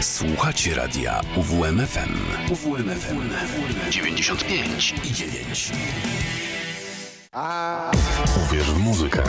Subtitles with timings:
[0.00, 2.14] Słuchacie radia UWMFM.
[2.50, 3.30] UWMFM
[3.90, 5.72] 95 i 9.
[8.46, 9.22] Uwierz w muzykę.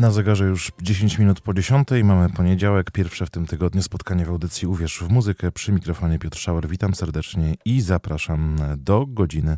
[0.00, 1.88] Na zegarze już 10 minut po 10.
[2.04, 5.52] Mamy poniedziałek, pierwsze w tym tygodniu spotkanie w audycji Uwierz w muzykę.
[5.52, 6.68] Przy mikrofonie Piotr Szauer.
[6.68, 9.56] Witam serdecznie i zapraszam do godziny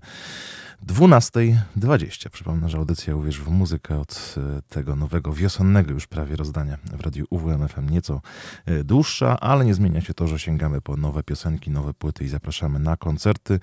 [0.87, 2.29] 12.20.
[2.31, 7.01] Przypomnę, że audycja Uwierz w muzykę od e, tego nowego wiosennego już prawie rozdania w
[7.01, 8.21] radiu UWMFM nieco
[8.67, 12.29] e, dłuższa, ale nie zmienia się to, że sięgamy po nowe piosenki, nowe płyty i
[12.29, 13.61] zapraszamy na koncerty.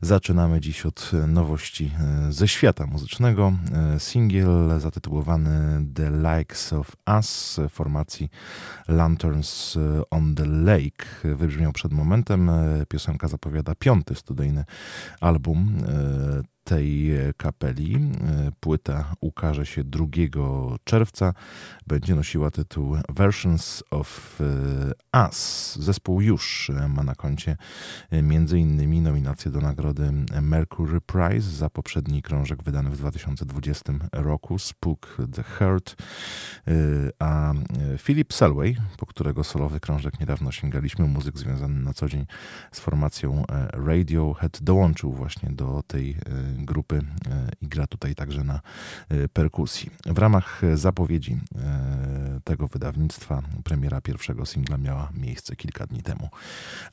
[0.00, 1.92] Zaczynamy dziś od e, nowości
[2.30, 3.52] ze świata muzycznego.
[3.98, 8.30] Singiel zatytułowany The Likes of Us formacji
[8.88, 9.78] Lanterns
[10.10, 12.50] on the Lake wybrzmiał przed momentem.
[12.88, 14.64] Piosenka zapowiada piąty studyjny
[15.20, 15.76] album
[16.64, 17.94] tej e, kapeli.
[17.94, 20.06] E, płyta ukaże się 2
[20.84, 21.34] czerwca.
[21.86, 24.40] Będzie nosiła tytuł Versions of
[25.12, 25.76] e, Us.
[25.80, 27.56] Zespół już ma na koncie
[28.10, 29.02] m.in.
[29.02, 30.12] nominację do nagrody
[30.42, 35.96] Mercury Prize za poprzedni krążek wydany w 2020 roku Spook the Heart,
[37.18, 37.52] a
[37.98, 42.26] Philip Selway, po którego solowy krążek niedawno sięgaliśmy, muzyk związany na co dzień
[42.72, 46.16] z formacją Radiohead dołączył właśnie do tej
[46.56, 47.02] grupy
[47.60, 48.60] i gra tutaj także na
[49.32, 49.90] perkusji.
[50.06, 51.38] W ramach zapowiedzi
[52.44, 56.28] tego wydawnictwa premiera pierwszego singla miała miejsce kilka dni temu.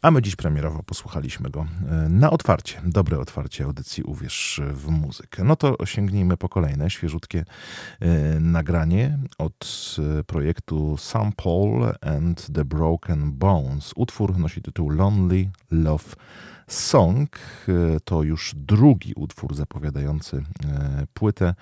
[0.01, 1.65] A my dziś premierowo posłuchaliśmy go
[2.09, 5.43] na otwarcie, dobre otwarcie audycji Uwierz w muzykę.
[5.43, 7.45] No to sięgnijmy po kolejne, świeżutkie
[8.39, 9.95] nagranie od
[10.27, 13.93] projektu Sam Paul and the Broken Bones.
[13.95, 16.15] Utwór nosi tytuł Lonely Love
[16.69, 17.39] Song.
[18.03, 20.43] To już drugi utwór zapowiadający
[21.13, 21.55] płytę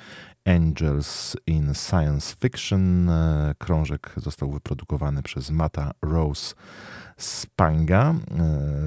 [0.45, 3.09] Angels in Science Fiction.
[3.57, 6.55] Krążek został wyprodukowany przez Mata Rose
[7.17, 8.15] Spanga,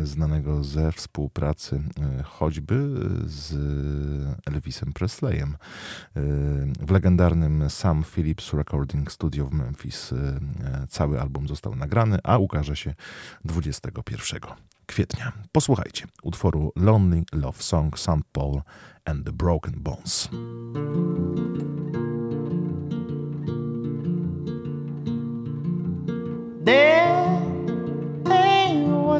[0.04, 1.82] znanego ze współpracy
[2.24, 2.94] choćby
[3.24, 3.54] z
[4.46, 5.56] Elvisem Presleyem
[6.80, 10.14] w legendarnym Sam Phillips Recording Studio w Memphis.
[10.88, 12.94] Cały album został nagrany, a ukaże się
[13.44, 14.40] 21
[14.90, 15.32] kwietnia.
[15.52, 18.24] Posłuchajcie utworu Lonely Love Song St.
[18.32, 18.60] Paul
[19.04, 20.28] and the Broken Bones.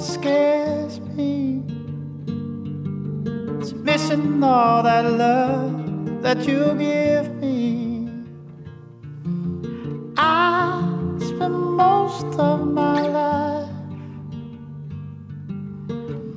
[0.01, 1.63] What scares me.
[3.85, 8.09] Missing all that love that you give me.
[10.17, 10.83] I
[11.19, 13.70] spend most of my life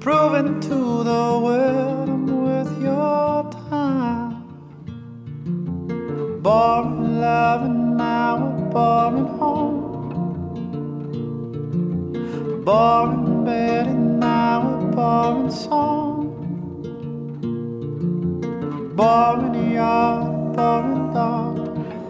[0.03, 4.43] proving to the world I'm worth your time.
[6.41, 9.79] Boring love and now a boring home.
[12.65, 16.35] Boring bed and now a boring song.
[18.97, 21.55] Born in Boring yard, boring dog.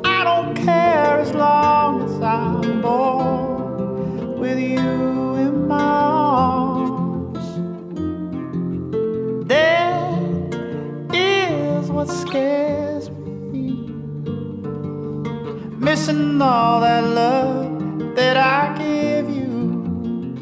[0.03, 6.52] I don't care as long as I'm born with you in my arms.
[15.93, 20.33] Missing all that love that I give you.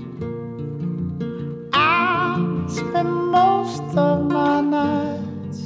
[1.74, 2.39] I
[2.69, 5.59] spend most of my nights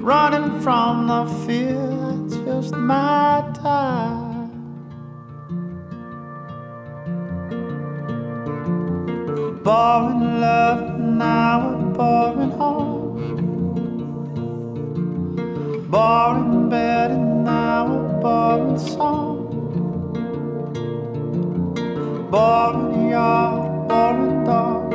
[0.00, 4.52] running from the fear that's just my time.
[9.64, 13.18] Boring love, now a boring home.
[15.90, 17.17] Boring bed,
[18.20, 19.36] boring song.
[22.30, 24.94] Boring yard, boring dog.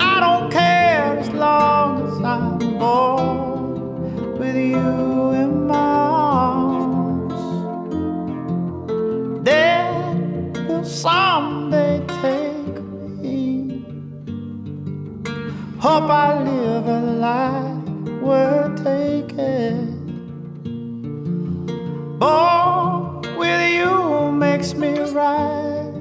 [0.00, 5.74] I don't care as long as I'm born with you in my
[6.28, 7.34] arms.
[9.44, 12.82] There will someday take
[13.20, 13.84] me.
[15.78, 20.02] Hope I live a life worth taking.
[22.22, 22.61] You
[25.12, 25.92] right.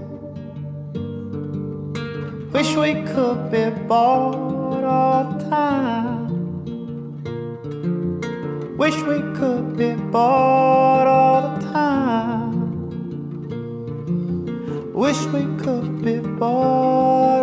[2.53, 6.27] Wish we could be bored all the time.
[8.77, 12.51] Wish we could be bored all the time.
[14.93, 17.40] Wish we could be bored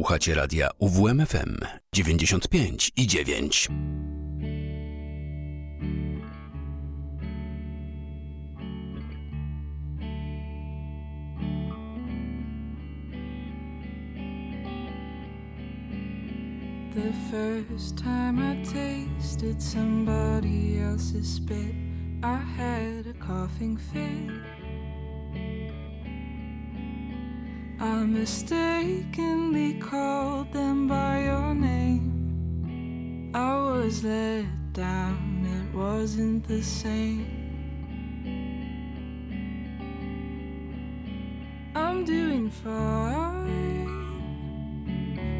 [0.00, 1.58] Słuchacie radia UWMFM
[1.92, 3.50] 95 i 9.
[16.94, 21.74] The first time I tasted somebody else's spit,
[22.22, 24.49] I had a coughing fit.
[27.82, 33.32] I mistakenly called them by your name.
[33.34, 34.44] I was let
[34.74, 37.24] down, it wasn't the same.
[41.74, 43.86] I'm doing fine,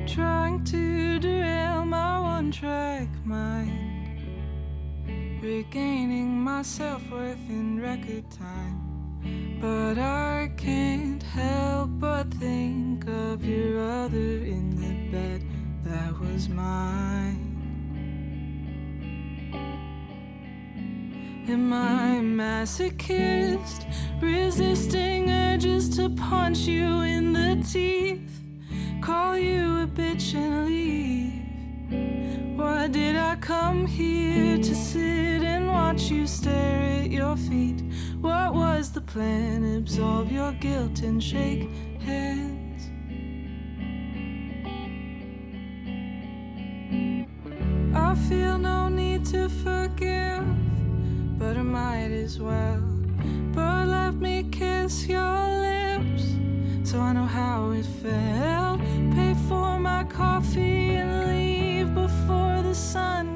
[0.06, 4.22] trying to derail my one track mind,
[5.42, 8.89] regaining my self worth in record time.
[9.60, 15.44] But I can't help but think of your other in the bed
[15.84, 17.50] that was mine.
[21.48, 23.84] Am I masochist,
[24.22, 28.40] resisting urges to punch you in the teeth,
[29.02, 31.39] call you a bitch and leave?
[31.90, 37.82] Why did I come here to sit and watch you stare at your feet?
[38.20, 39.64] What was the plan?
[39.64, 41.68] Absolve your guilt and shake
[42.00, 42.90] hands.
[47.94, 50.46] I feel no need to forgive,
[51.38, 52.82] but I might as well.
[53.52, 56.36] But let me kiss your lips
[56.84, 58.80] so I know how it felt.
[59.14, 60.79] Pay for my coffee
[62.92, 63.29] sun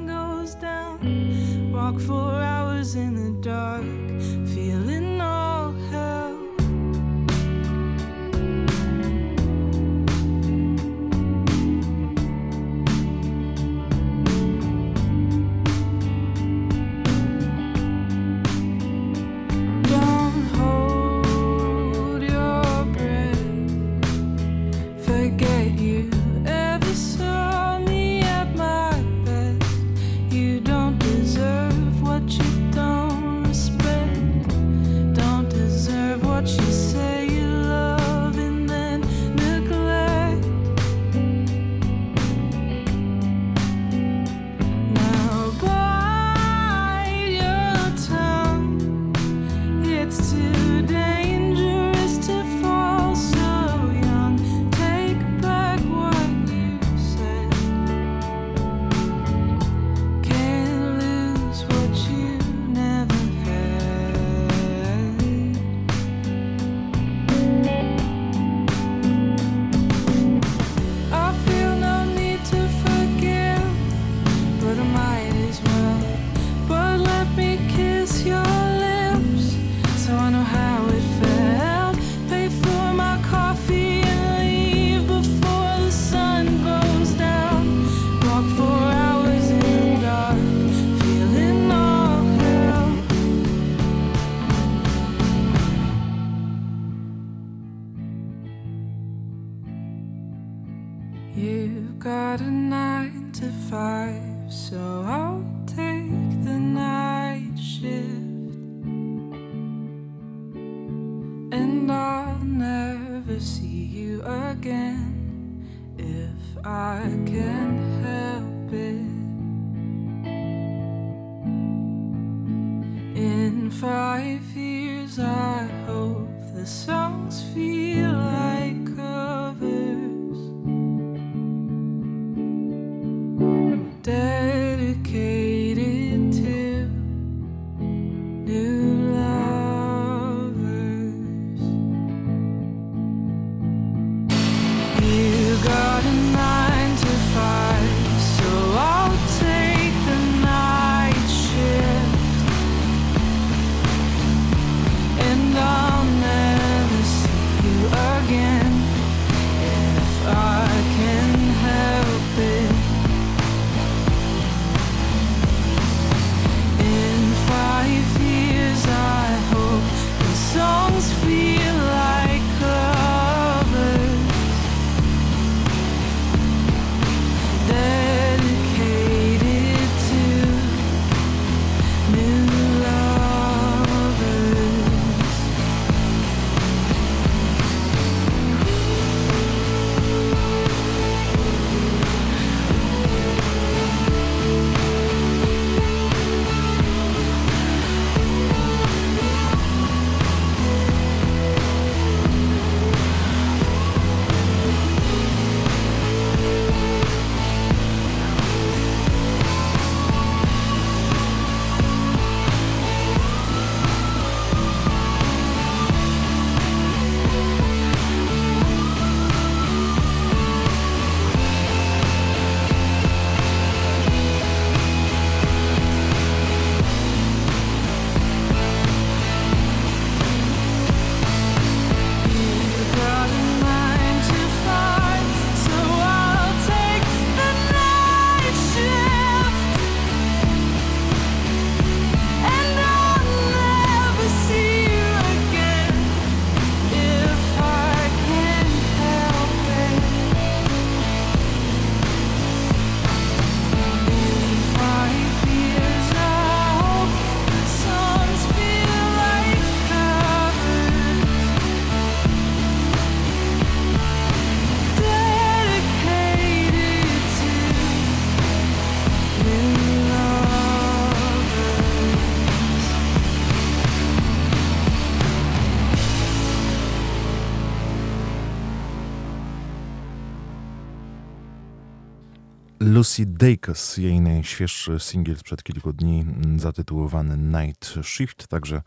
[283.04, 288.82] Lucy Dacus, jej najświeższy singiel sprzed kilku dni mm, zatytułowany Night Shift, także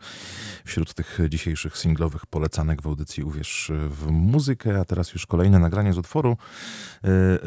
[0.64, 5.92] wśród tych dzisiejszych singlowych polecanek w audycji Uwierz w muzykę, a teraz już kolejne nagranie
[5.92, 6.36] z utworu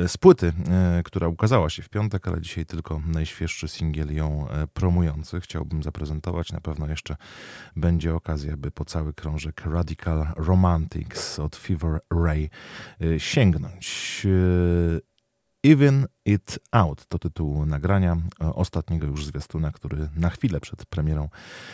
[0.03, 4.49] e, z płyty, e, która ukazała się w piątek, ale dzisiaj tylko najświeższy singiel ją
[4.49, 5.41] e, promujący.
[5.41, 7.15] Chciałbym zaprezentować, na pewno jeszcze
[7.75, 12.49] będzie okazja, by po cały krążek Radical Romantics od Fever Ray
[13.17, 14.27] sięgnąć.
[15.63, 21.29] Even It Out to tytuł nagrania e, ostatniego już zwiastuna, który na chwilę przed premierą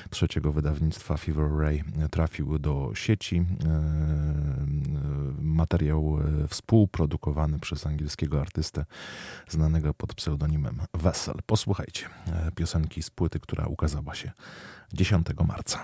[0.10, 3.36] trzeciego wydawnictwa Fever Ray trafił do sieci.
[3.36, 3.88] E, e,
[5.41, 8.86] materiał współprodukowany przez angielskiego artystę
[9.48, 11.36] znanego pod pseudonimem Vessel.
[11.46, 12.10] Posłuchajcie
[12.56, 14.32] piosenki z płyty, która ukazała się
[14.94, 15.84] 10 marca.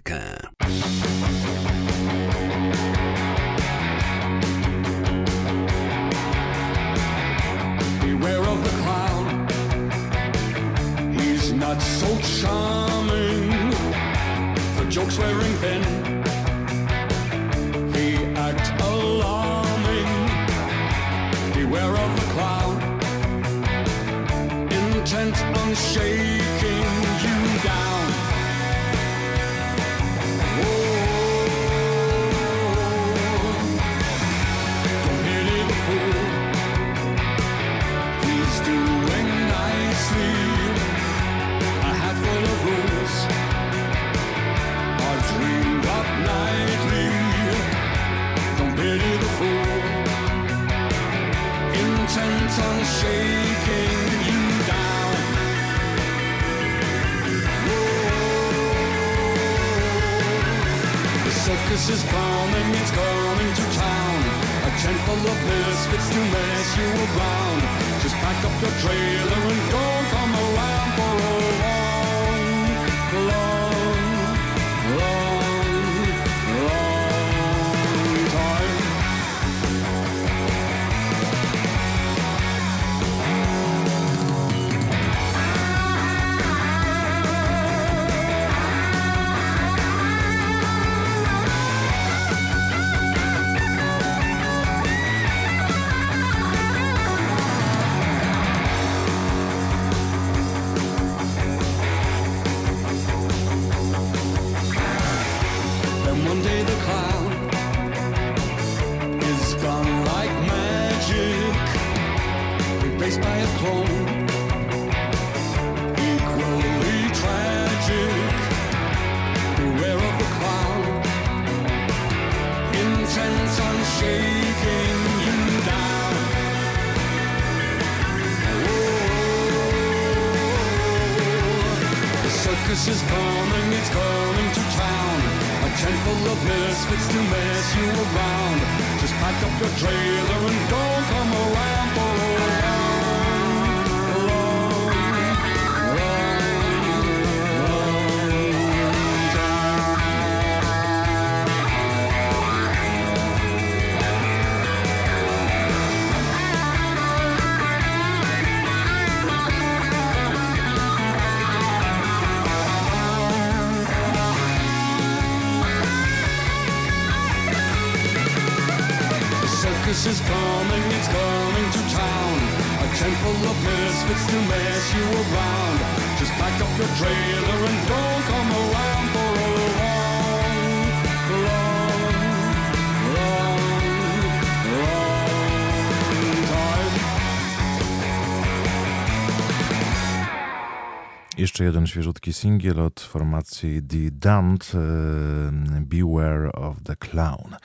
[191.61, 197.55] Jeszcze jeden świeżutki singiel od formacji The Damned, e, Beware of the Clown.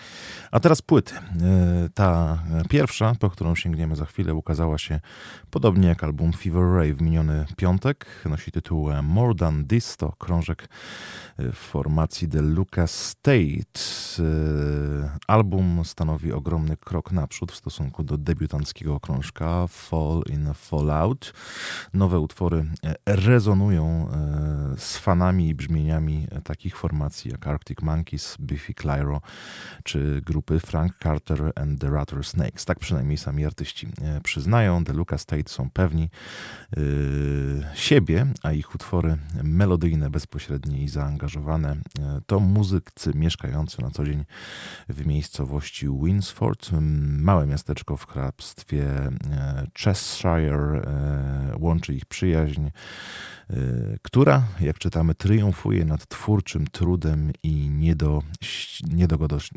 [0.51, 1.15] A teraz płyty.
[1.15, 5.01] E, Ta pierwsza, po którą sięgniemy za chwilę, ukazała się
[5.57, 8.07] podobnie jak album Fever Ray w miniony piątek.
[8.25, 10.69] Nosi tytuł e, More Than This, to krążek
[11.39, 13.81] e, w formacji The Lucas State.
[14.19, 21.33] E, Album stanowi ogromny krok naprzód w stosunku do debiutanckiego krążka Fall in Fallout.
[21.95, 28.37] Nowe utwory e, rezonują e, z fanami i brzmieniami e, takich formacji jak Arctic Monkeys,
[28.41, 29.21] Biffy Clyro
[29.85, 32.65] czy grupy Frank Carter and the Rattlesnakes.
[32.65, 34.85] Tak przynajmniej sami artyści e, przyznają.
[34.85, 36.09] The Lucas State są pewni
[36.77, 36.81] e,
[37.75, 44.25] siebie, a ich utwory melodyjne, bezpośrednie i zaangażowane e, to muzycy mieszkający na co dzień
[44.89, 46.71] w miejscowości Winsford,
[47.19, 48.85] małe miasteczko w hrabstwie
[49.31, 50.83] e, Cheshire.
[51.59, 52.69] Łączy ich przyjaźń,
[54.03, 57.71] która, jak czytamy, triumfuje nad twórczym trudem i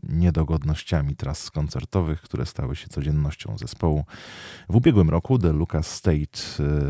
[0.03, 4.05] niedogodnościami tras koncertowych, które stały się codziennością zespołu.
[4.69, 6.39] W ubiegłym roku The Lucas State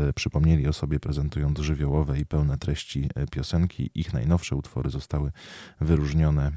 [0.08, 3.90] e, przypomnieli o sobie prezentując żywiołowe i pełne treści e, piosenki.
[3.94, 5.32] Ich najnowsze utwory zostały
[5.80, 6.52] wyróżnione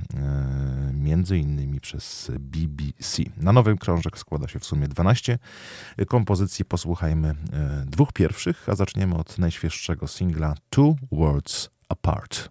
[0.93, 3.23] między innymi przez BBC.
[3.37, 5.39] Na nowy krążek składa się w sumie 12
[6.07, 6.65] kompozycji.
[6.65, 7.35] Posłuchajmy
[7.85, 10.32] dwóch pierwszych, a zaczniemy od najświeższego singla
[10.71, 12.49] Two Worlds Apart.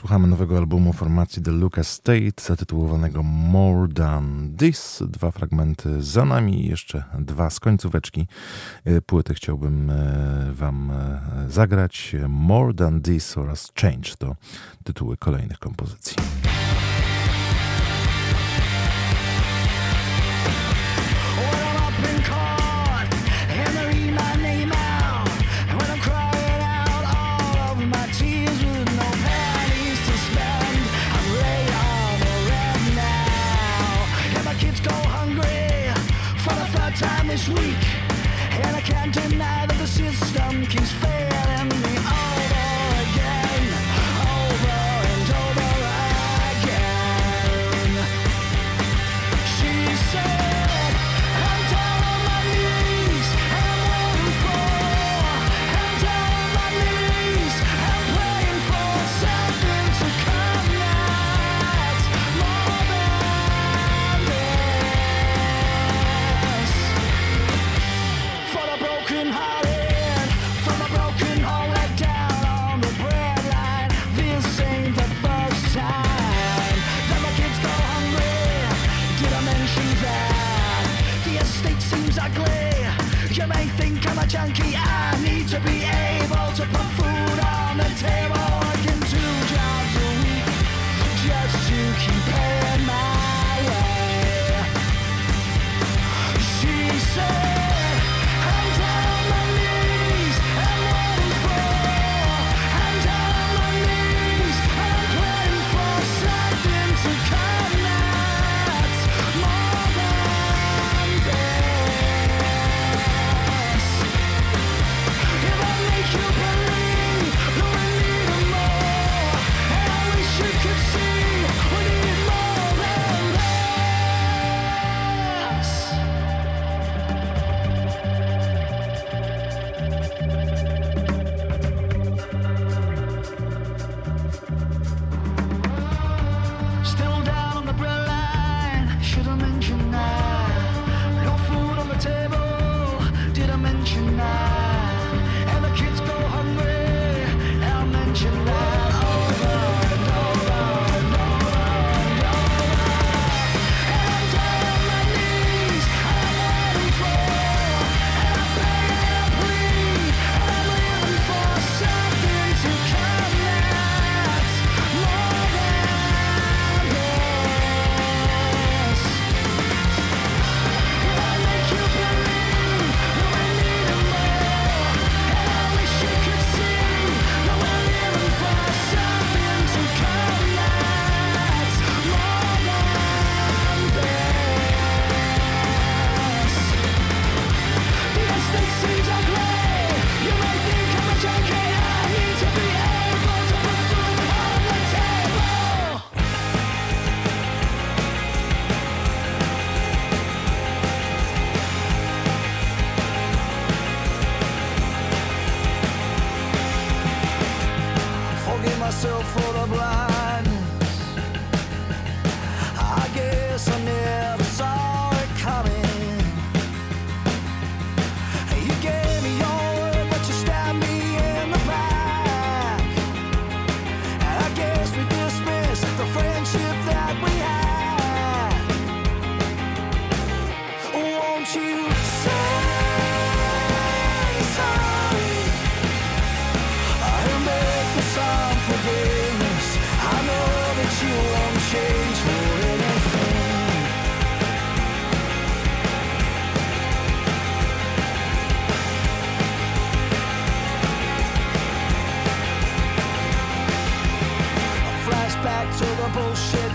[0.00, 5.02] Posłuchamy nowego albumu formacji The Lucas State zatytułowanego More Than This.
[5.06, 8.26] Dwa fragmenty za nami i jeszcze dwa z końcóweczki
[8.84, 12.16] e, płyty chciałbym e, wam e, zagrać.
[12.28, 14.36] More Than This oraz Change to
[14.84, 16.16] tytuły kolejnych kompozycji.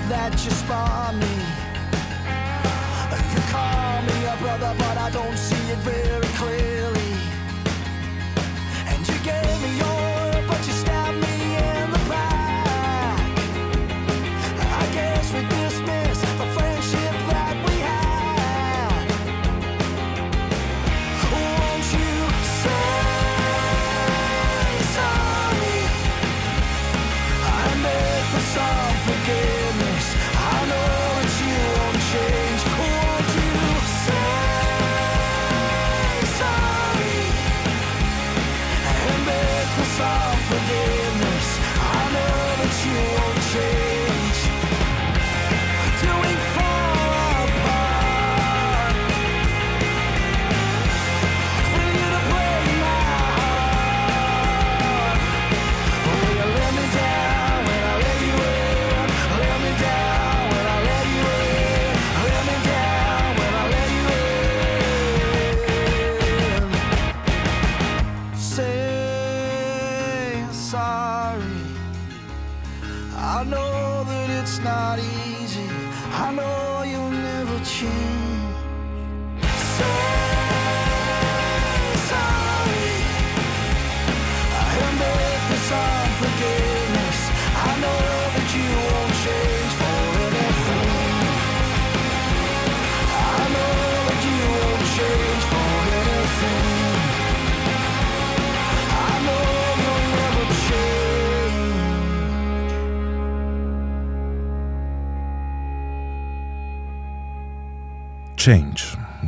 [0.09, 1.35] that you spar me.
[3.33, 6.94] You call me a brother, but I don't see it very clearly.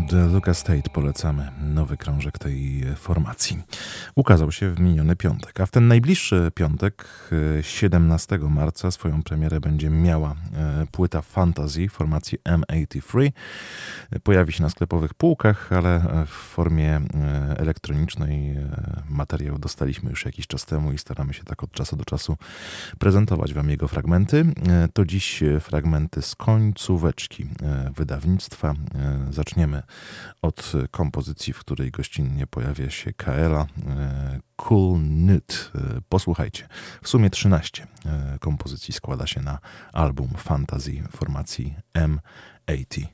[0.09, 1.51] The Lucas State polecamy.
[1.61, 3.63] Nowy krążek tej formacji.
[4.15, 7.07] Ukazał się w miniony piątek, a w ten najbliższy piątek,
[7.61, 13.31] 17 marca, swoją premierę będzie miała e, płyta Fantasy formacji M83.
[14.23, 17.01] Pojawi się na sklepowych półkach, ale w formie e,
[17.57, 18.63] elektronicznej e,
[19.09, 22.37] materiał dostaliśmy już jakiś czas temu i staramy się tak od czasu do czasu
[22.99, 24.45] prezentować Wam jego fragmenty.
[24.93, 27.47] To dziś fragmenty z końcóweczki
[27.95, 28.73] wydawnictwa.
[29.29, 29.83] Zaczniemy
[30.41, 33.65] od kompozycji, w której gościnnie pojawia się Kaela
[34.55, 35.71] Cool Nut.
[36.09, 36.67] Posłuchajcie.
[37.01, 37.87] W sumie 13
[38.39, 39.59] kompozycji składa się na
[39.93, 41.75] album Fantasy formacji
[42.67, 43.07] M83.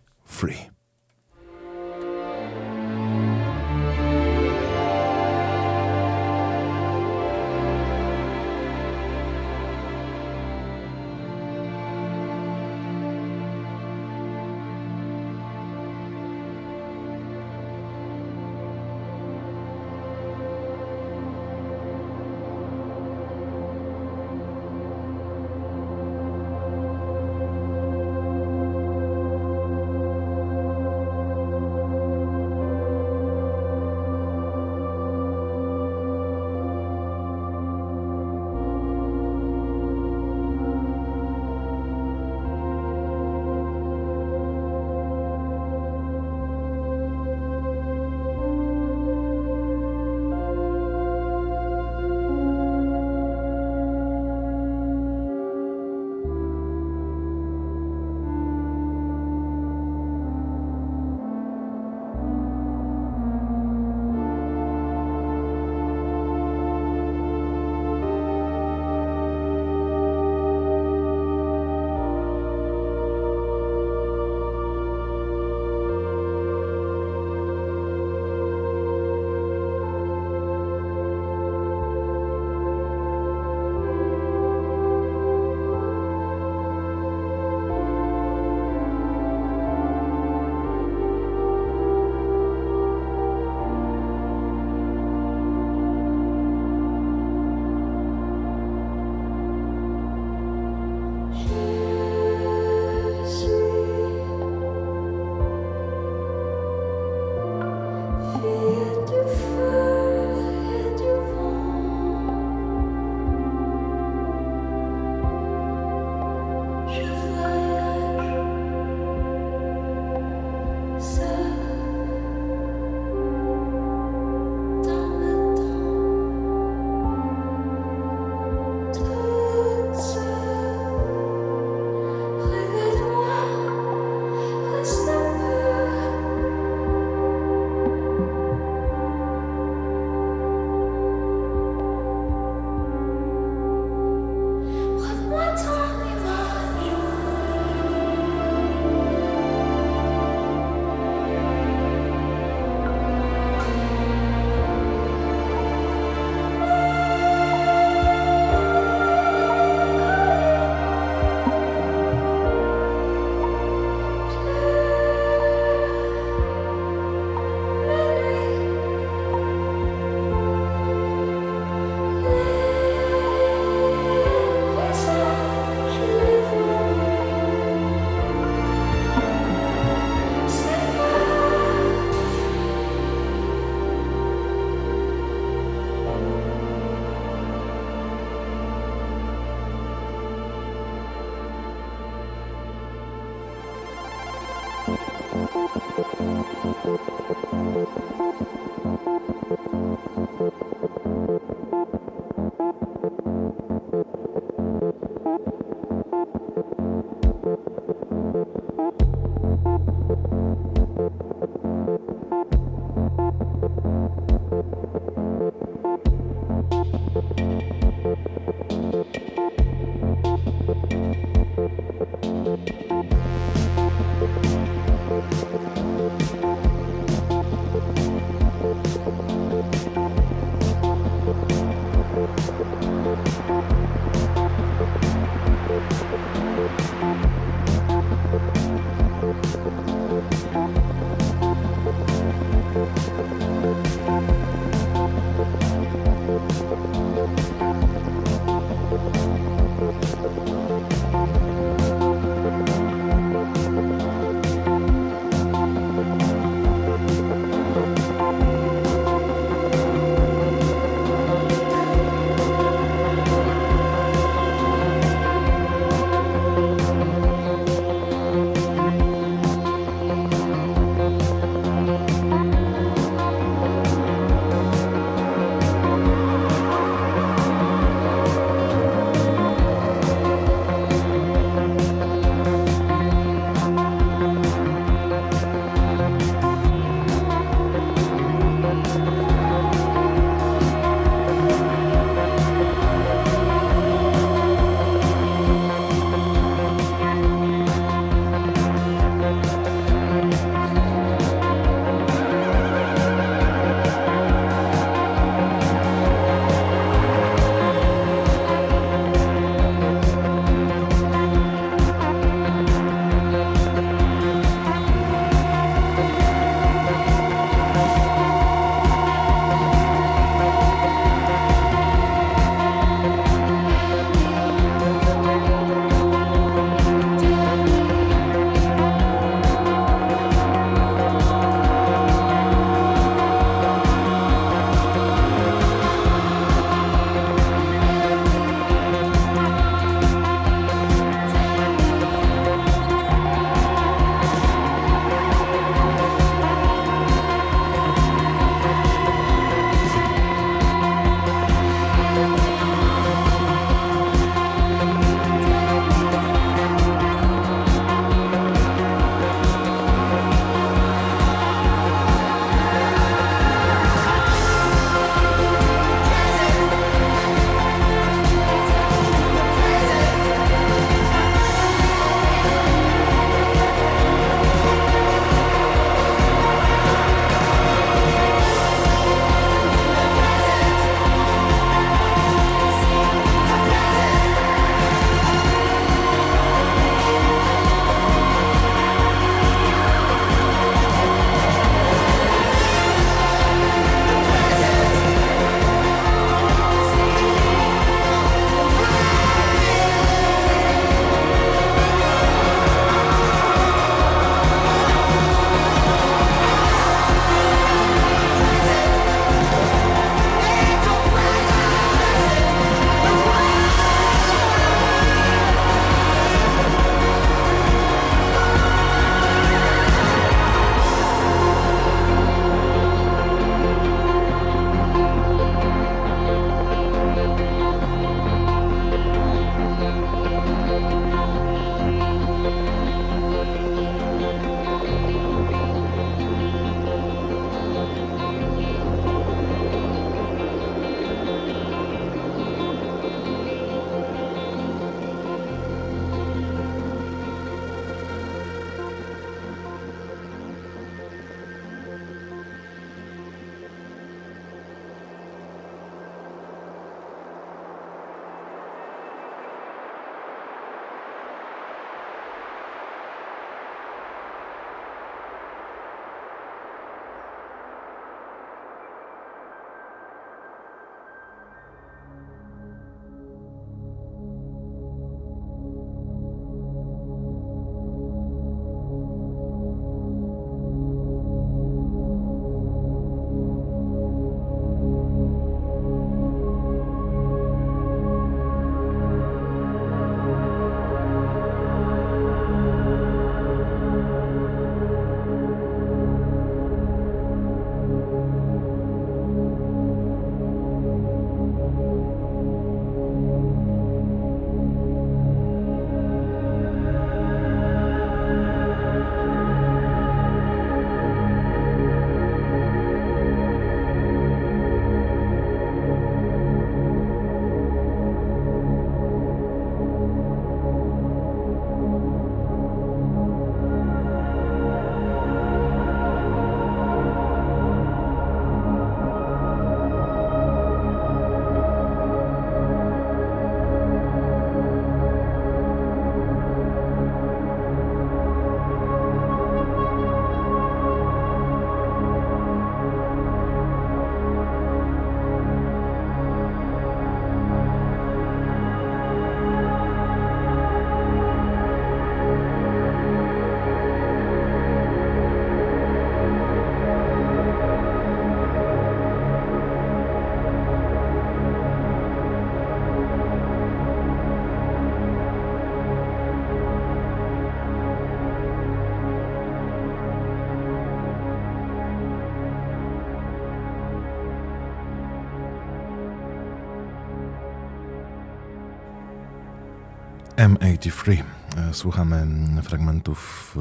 [580.43, 581.23] M83.
[581.57, 582.27] E, Słuchamy
[582.61, 583.55] fragmentów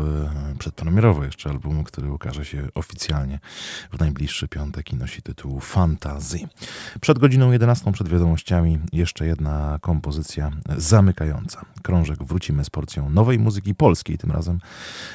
[0.52, 3.38] e, przedpremierowo jeszcze albumu, który ukaże się oficjalnie
[3.92, 6.38] w najbliższy piątek i nosi tytuł Fantasy.
[7.00, 11.64] Przed godziną 11, przed wiadomościami, jeszcze jedna kompozycja zamykająca.
[11.82, 14.58] Krążek wrócimy z porcją nowej muzyki polskiej, tym razem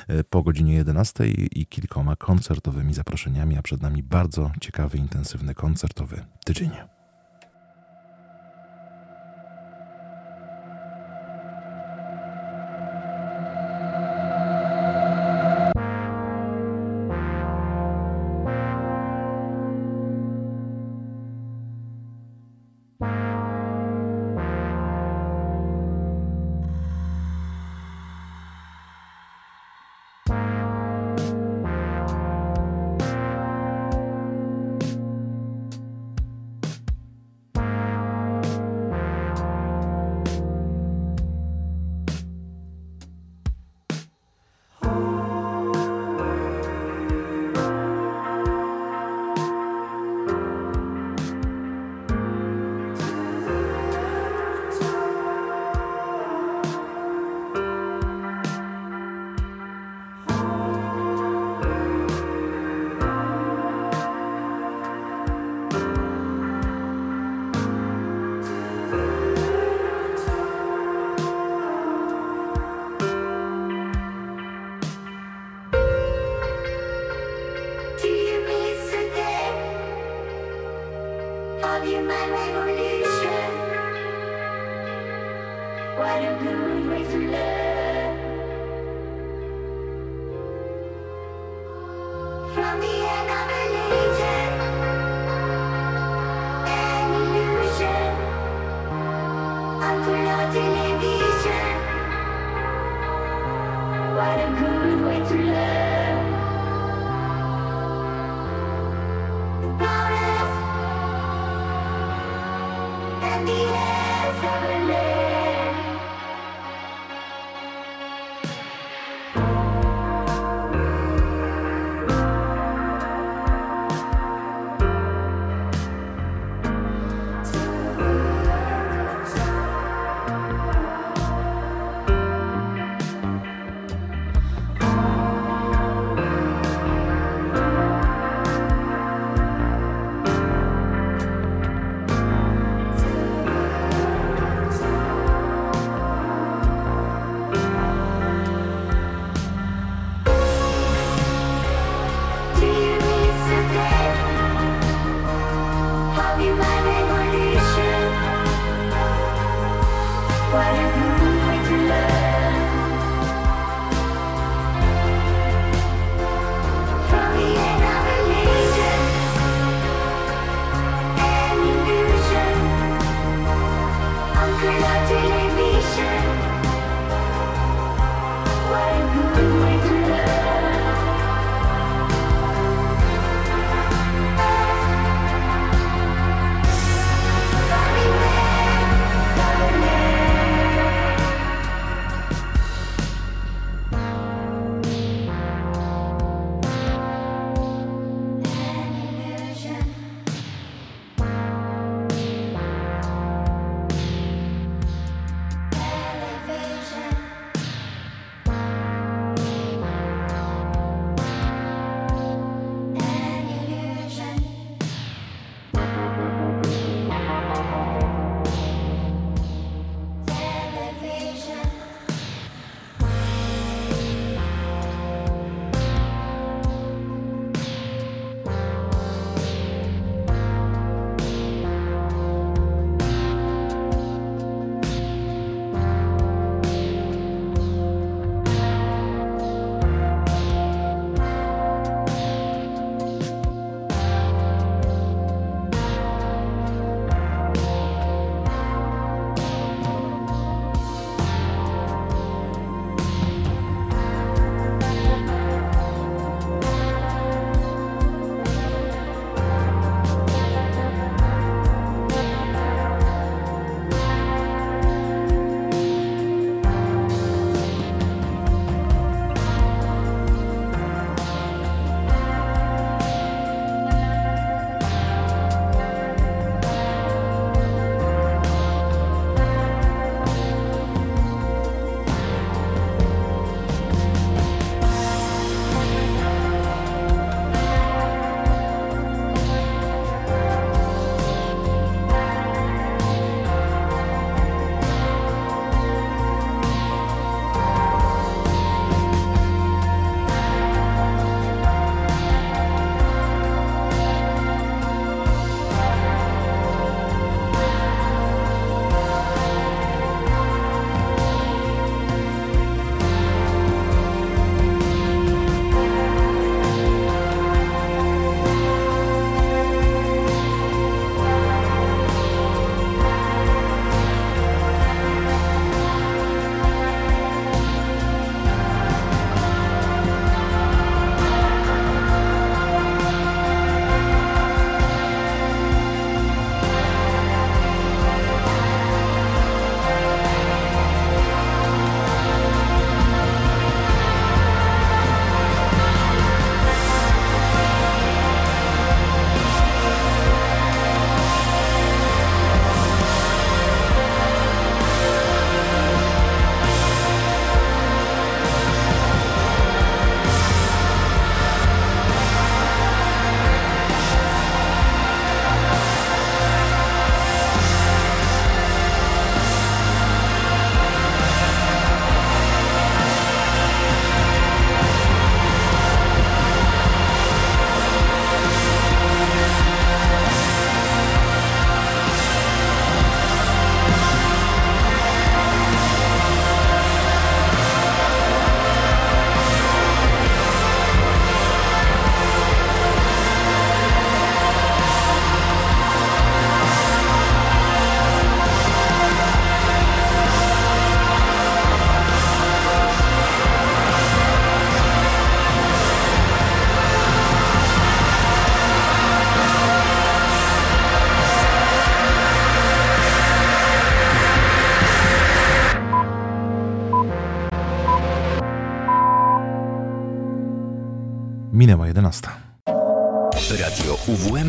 [0.07, 6.25] e, po godzinie 11 i kilkoma koncertowymi zaproszeniami, a przed nami bardzo ciekawy, intensywny koncertowy
[6.45, 6.96] tydzień.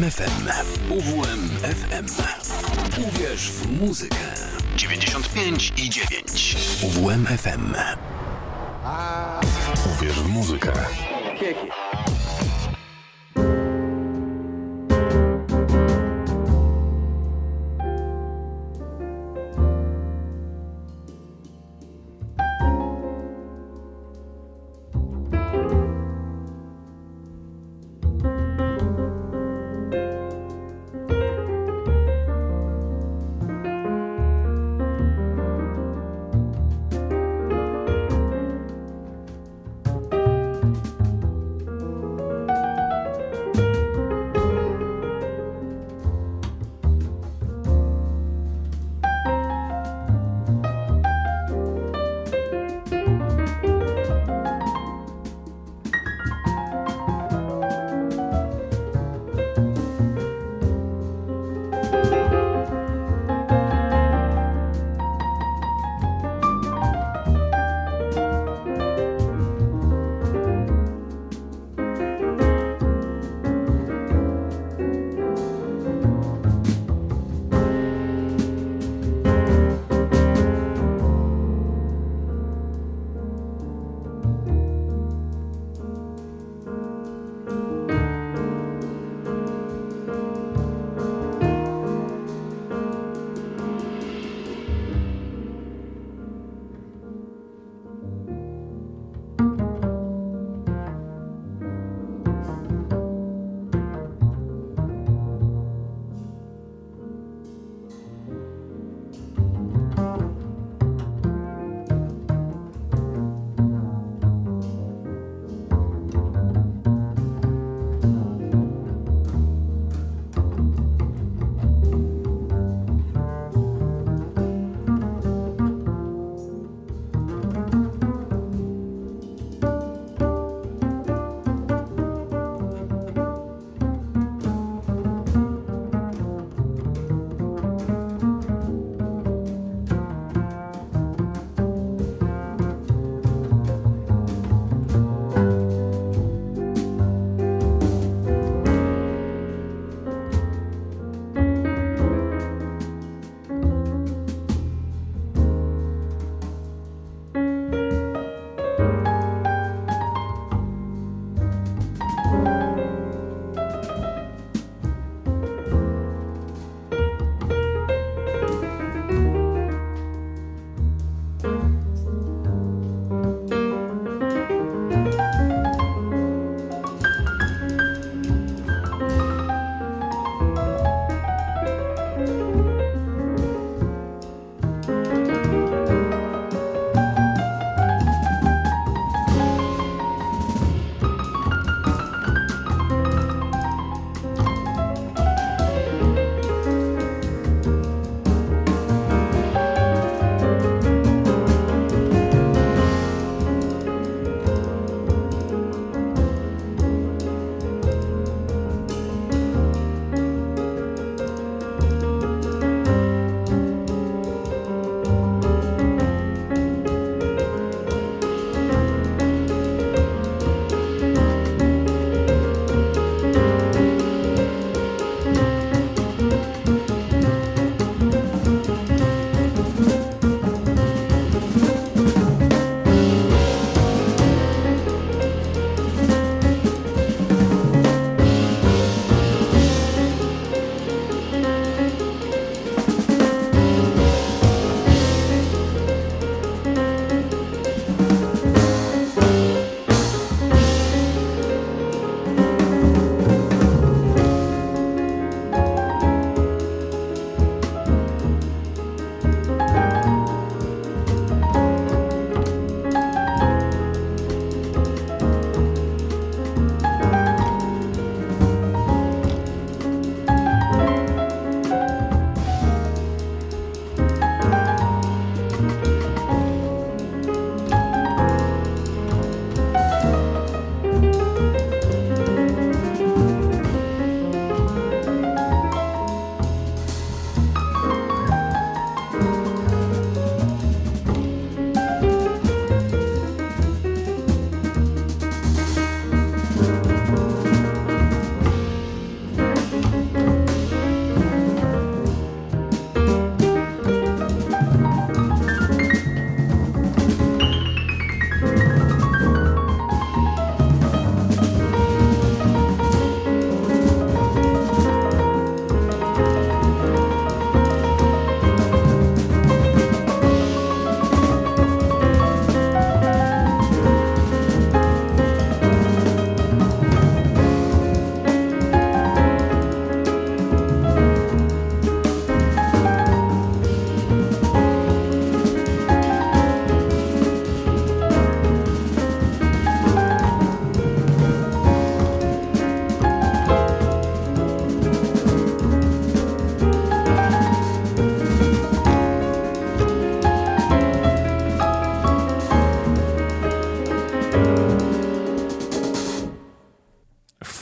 [0.08, 0.48] UWMFM.
[0.90, 2.06] UWMFM.
[3.02, 4.16] Uwierz w muzykę.
[4.76, 6.56] 95 i 9.
[6.82, 7.74] UWMFM.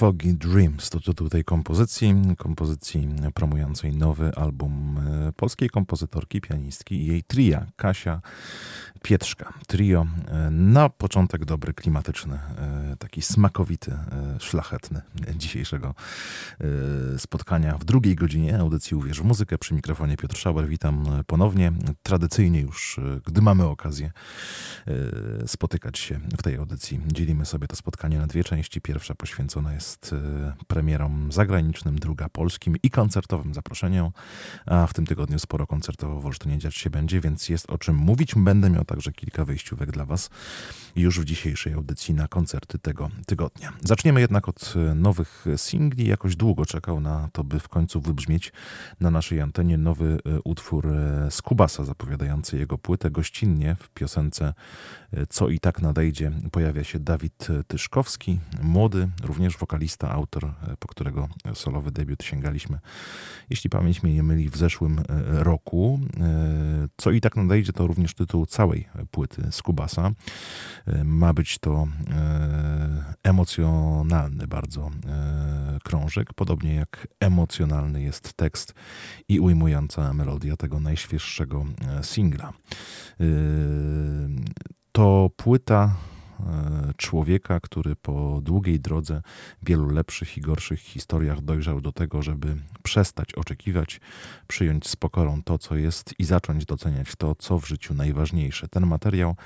[0.07, 4.99] Foggy Dreams to tytuł tej kompozycji, kompozycji promującej nowy album
[5.29, 8.21] e, polskiej kompozytorki, pianistki i jej tria, Kasia
[9.03, 9.53] Pietrzka.
[9.67, 12.41] Trio e, na początek dobry, klimatyczny, e,
[13.17, 15.03] taki smakowity, e, szlachetny
[15.37, 15.95] dzisiejszego
[17.15, 19.59] e, spotkania w drugiej godzinie audycji Uwierz w muzykę.
[19.59, 20.69] Przy mikrofonie Piotr Szauer.
[20.69, 21.73] Witam ponownie.
[22.03, 24.13] Tradycyjnie już, e, gdy mamy okazję
[24.87, 28.81] e, spotykać się w tej audycji, dzielimy sobie to spotkanie na dwie części.
[28.81, 34.13] Pierwsza poświęcona jest e, premierom zagranicznym, druga polskim i koncertowym zaproszeniom,
[34.67, 37.97] a w tym tygodniu sporo koncertowo w Olsztynie dziać się będzie, więc jest o czym
[37.97, 38.35] mówić.
[38.35, 40.31] Będę miał także kilka wyjściówek dla Was
[40.97, 43.73] już w dzisiejszej audycji na koncerty tego tygodnia.
[43.85, 46.09] Zaczniemy jednak od e, nowych singli.
[46.09, 48.53] Jakoś długo czekał na to, by w końcu wybrzmieć
[49.01, 53.11] na naszej antenie nowy e, utwór e, Skubasa zapowiadający jego płytę.
[53.11, 54.55] Gościnnie w piosence e,
[55.29, 61.91] Co i tak nadejdzie pojawia się Dawid Tyszkowski, młody, również wokalista, autor, po którego solowy
[61.91, 62.79] debiut sięgaliśmy,
[63.51, 65.03] jeśli pamięć mnie nie myli, w zeszłym e,
[65.45, 66.01] roku.
[66.21, 70.11] E, Co i tak nadejdzie to również tytuł całej płyty Skubasa.
[70.87, 71.89] E, Ma być to
[73.23, 74.91] emocjonalny bardzo
[75.85, 78.75] krążek, podobnie jak emocjonalny jest tekst
[79.29, 81.65] i ujmująca melodia tego najświeższego
[82.03, 82.53] singla.
[84.97, 85.91] To płyta
[86.97, 89.23] człowieka, który po długiej drodze,
[89.63, 94.01] wielu lepszych i gorszych historiach dojrzał do tego, żeby przestać oczekiwać,
[94.47, 98.69] przyjąć z pokorą to, co jest i zacząć doceniać to, co w życiu najważniejsze.
[98.69, 99.37] Ten materiał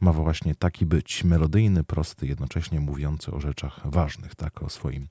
[0.00, 4.34] ma właśnie taki być melodyjny, prosty, jednocześnie mówiący o rzeczach ważnych.
[4.34, 5.08] Tak o swoim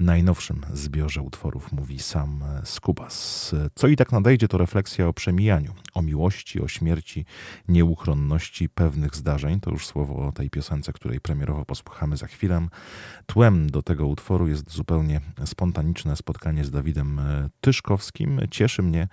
[0.00, 3.54] najnowszym zbiorze utworów mówi sam e, Skubas.
[3.74, 7.24] Co i tak nadejdzie, to refleksja o przemijaniu, o miłości, o śmierci,
[7.68, 9.60] nieuchronności pewnych zdarzeń.
[9.60, 10.61] To już słowo o tej piosence,
[10.92, 12.66] której premierowo posłuchamy za chwilę.
[13.26, 18.40] Tłem do tego utworu jest zupełnie spontaniczne spotkanie z Dawidem e, Tyszkowskim.
[18.50, 19.08] Cieszy mnie,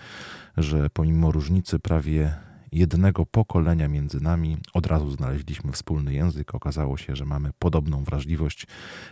[0.57, 2.33] że pomimo różnicy prawie
[2.71, 6.55] jednego pokolenia między nami od razu znaleźliśmy wspólny język.
[6.55, 8.67] Okazało się, że mamy podobną wrażliwość.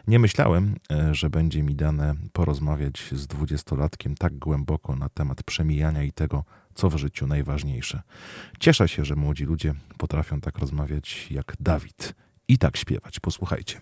[0.07, 6.03] Nie myślałem, e, że będzie mi dane porozmawiać z dwudziestolatkiem tak głęboko na temat przemijania
[6.03, 8.01] i tego, co w życiu najważniejsze.
[8.59, 12.15] Cieszę się, że młodzi ludzie potrafią tak rozmawiać jak Dawid
[12.47, 13.19] i tak śpiewać.
[13.19, 13.81] Posłuchajcie,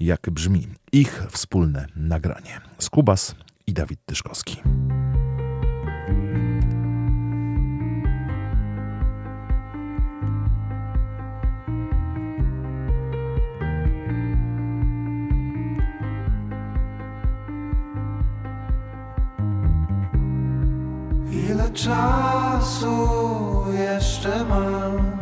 [0.00, 2.60] jak brzmi ich wspólne nagranie.
[2.78, 3.34] Skubas
[3.66, 4.56] i Dawid Tyszkowski.
[21.30, 23.08] Ile czasu
[23.72, 25.13] jeszcze mam?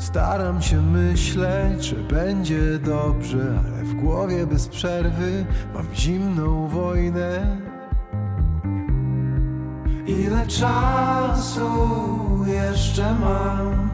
[0.00, 7.56] Staram się myśleć, że będzie dobrze, ale w głowie bez przerwy mam zimną wojnę.
[10.06, 11.70] Ile czasu
[12.46, 13.90] jeszcze mam?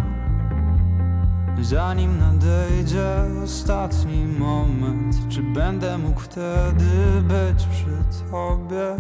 [1.63, 3.09] Zanim nadejdzie
[3.45, 8.97] ostatni moment, czy będę mógł wtedy być przy tobie?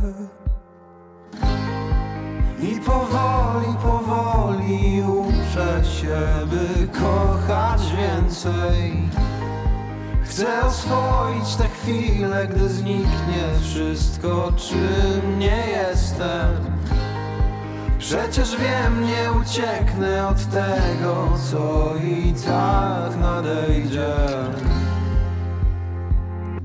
[2.61, 9.09] I powoli, powoli uczę się, by kochać więcej.
[10.22, 16.76] Chcę oswoić te chwile, gdy zniknie wszystko, czym nie jestem.
[17.98, 24.14] Przecież wiem, nie ucieknę od tego, co i tak nadejdzie.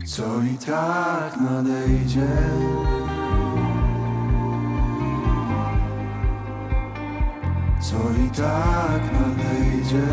[0.06, 2.28] Co i tak nadejdzie.
[7.82, 10.08] Co i tak nadejdzie.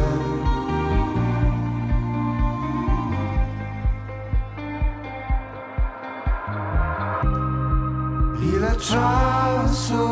[8.56, 10.06] Ile czasu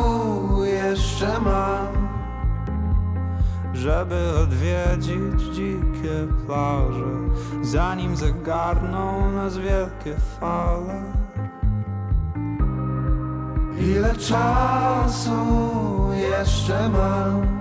[0.65, 2.09] jeszcze mam?
[3.75, 7.13] Żeby odwiedzić dzikie plaże,
[7.63, 11.26] zanim zagarną nas wielkie fale.
[13.79, 15.33] Ile czasu
[16.31, 17.57] jeszcze mam?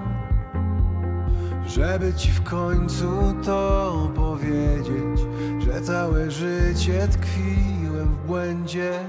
[1.68, 5.20] Żeby ci w końcu to powiedzieć,
[5.60, 9.00] że całe życie tkwiłem w błędzie.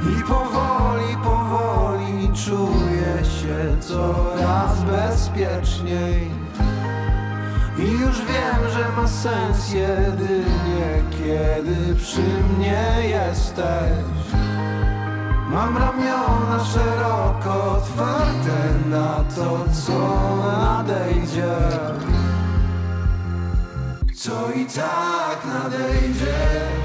[0.00, 6.30] I powoli, powoli czuję się coraz bezpieczniej.
[7.78, 14.14] I już wiem, że ma sens jedynie, kiedy przy mnie jesteś.
[15.50, 19.98] Mam ramiona szeroko otwarte na to, co
[20.58, 21.54] nadejdzie.
[24.24, 26.83] co i tak nadejdzie.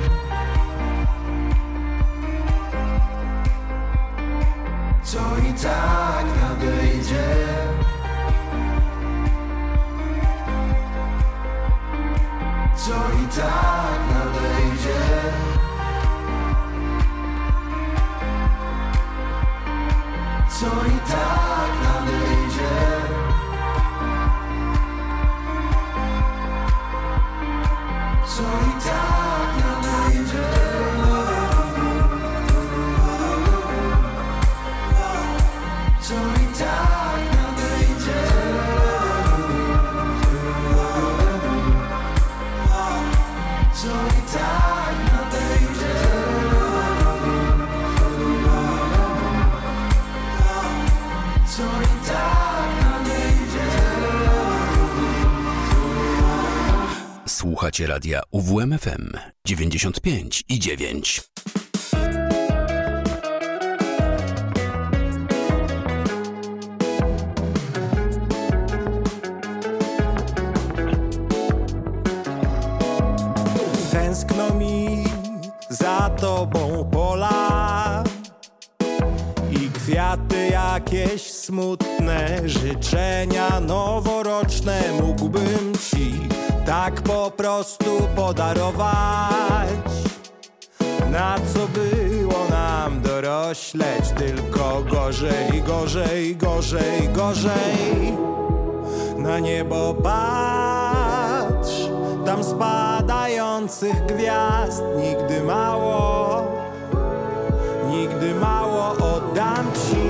[57.69, 59.11] Słuchacie radia UWMFM
[59.45, 61.21] 95 i 9.
[73.91, 75.03] Tęskno mi
[75.69, 78.03] za tobą pola
[79.51, 86.19] i kwiaty jakieś smutne, życzenia noworoczne mógłbym ci
[86.69, 89.89] tak po prostu podarować.
[91.11, 98.17] Na co było nam dorośleć, tylko gorzej, gorzej, gorzej, gorzej.
[99.17, 101.89] Na niebo patrz,
[102.25, 106.41] tam spadających gwiazd nigdy mało,
[107.89, 110.09] nigdy mało oddam ci.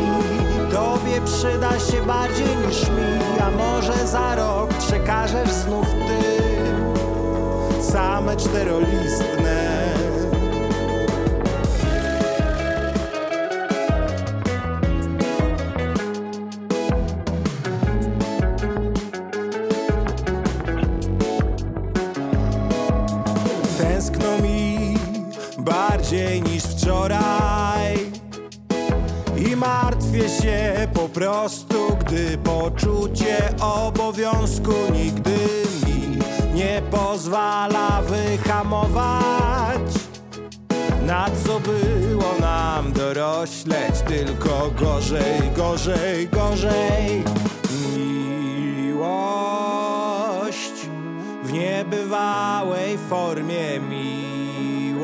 [0.71, 6.38] Tobie przyda się bardziej niż mi, a może za rok przekażesz znów ty
[7.91, 9.79] same czterolistne.
[23.77, 24.97] Tęskno mi
[25.57, 27.97] bardziej niż wczoraj
[29.37, 35.37] I martwię się po prostu, gdy poczucie obowiązku nigdy
[35.85, 35.98] mi
[36.59, 39.81] nie pozwala wyhamować.
[41.05, 47.23] Na co było nam dorośleć, tylko gorzej, gorzej, gorzej.
[47.97, 49.19] Miłość
[51.43, 54.99] w niebywałej formie miłość.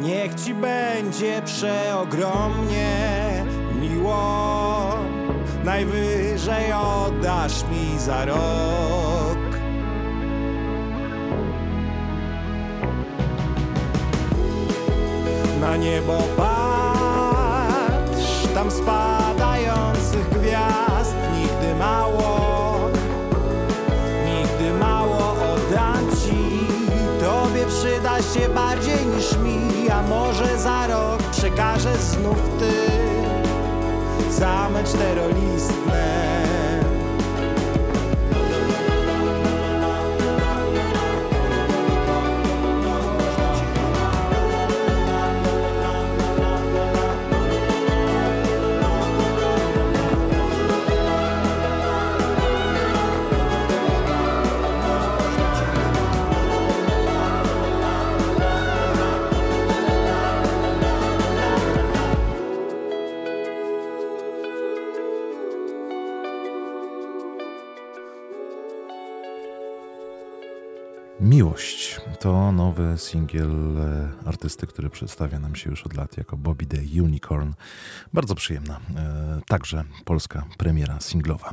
[0.00, 2.88] Niech ci będzie przeogromnie
[3.80, 4.94] miło,
[5.64, 6.27] najwyżej
[6.74, 9.38] oddasz mi za rok.
[15.60, 16.54] Na niebo patrz,
[18.54, 22.38] tam spadających gwiazd nigdy mało.
[24.26, 26.66] Nigdy mało oddam ci
[27.20, 32.72] Tobie przyda się bardziej niż mi A może za rok przekażę znów ty
[34.30, 36.67] Same czterolistne
[73.08, 77.52] singiel e, artysty, który przedstawia nam się już od lat jako Bobby the Unicorn.
[78.12, 81.50] Bardzo przyjemna, e, także polska premiera singlowa.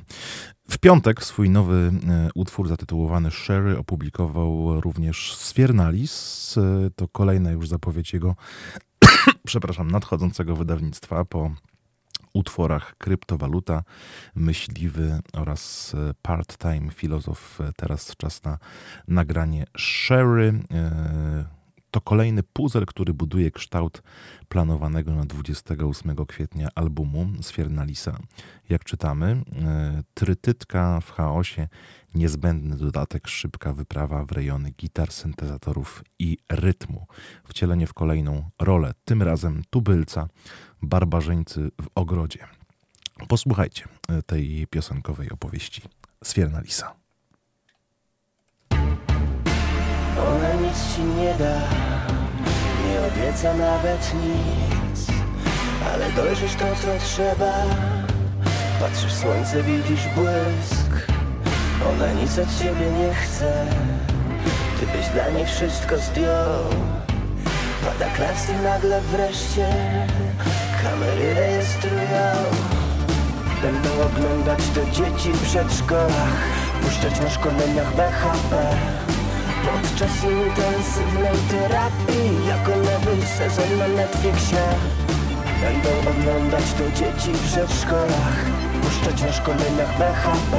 [0.70, 6.56] W piątek swój nowy e, utwór zatytułowany Sherry opublikował również Sfiernalis.
[6.96, 8.36] To kolejna już zapowiedź jego,
[9.46, 11.52] przepraszam, nadchodzącego wydawnictwa po
[12.36, 13.84] utworach Kryptowaluta,
[14.36, 17.62] Myśliwy oraz e, Part-Time Filozof.
[17.62, 18.58] E, Teraz czas na
[19.08, 20.54] nagranie Sherry.
[20.72, 21.46] E,
[21.92, 24.04] To kolejny puzzle, który buduje kształt
[24.50, 28.20] planowanego na 28 kwietnia albumu Sfiernalisa.
[28.70, 29.44] Jak czytamy,
[30.14, 31.68] trytytka w chaosie,
[32.16, 37.08] niezbędny dodatek, szybka wyprawa w rejony gitar, syntezatorów i rytmu.
[37.48, 40.28] Wcielenie w kolejną rolę, tym razem tubylca,
[40.86, 42.48] barbarzyńcy w ogrodzie.
[43.28, 45.82] Posłuchajcie e, tej piosenkowej opowieści
[46.24, 46.94] Sfiernalisa.
[50.20, 51.60] Ona nic ci nie da
[52.88, 55.08] Nie obieca nawet nic
[55.94, 57.54] Ale dojrzysz to co trzeba
[58.80, 61.08] Patrzysz słońce, widzisz błysk
[61.90, 63.68] Ona nic od ciebie nie chce
[64.80, 66.64] Ty byś dla niej wszystko zdjął
[67.86, 69.68] Pada klaps i nagle wreszcie
[70.86, 72.26] Kamery rejestrują.
[73.62, 76.36] Będą oglądać to dzieci w przedszkolach
[76.82, 78.52] Puszczać na szkoleniach BHP
[79.66, 84.66] Podczas intensywnej terapii Jako nowy sezon na Netflixie.
[85.62, 88.38] Będą oglądać to dzieci w przedszkolach
[88.84, 90.54] Puszczać na szkoleniach BHP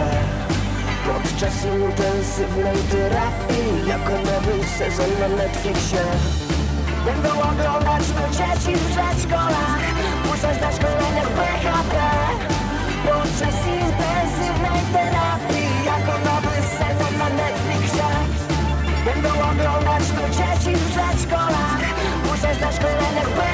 [1.07, 6.46] Podczas intensywnej terapii Jako nowy sezon na Netflixie
[7.07, 9.81] Będą oglądać to dzieci w przedszkolach
[10.25, 11.97] Puszczać na szkoleniach BHP
[13.05, 18.09] Podczas intensywnej terapii Jako nowy sezon na Netflixie.
[19.05, 21.81] Będą oglądać to dzieci w przedszkolach
[22.25, 23.46] Puszczać na szkoleniach BHP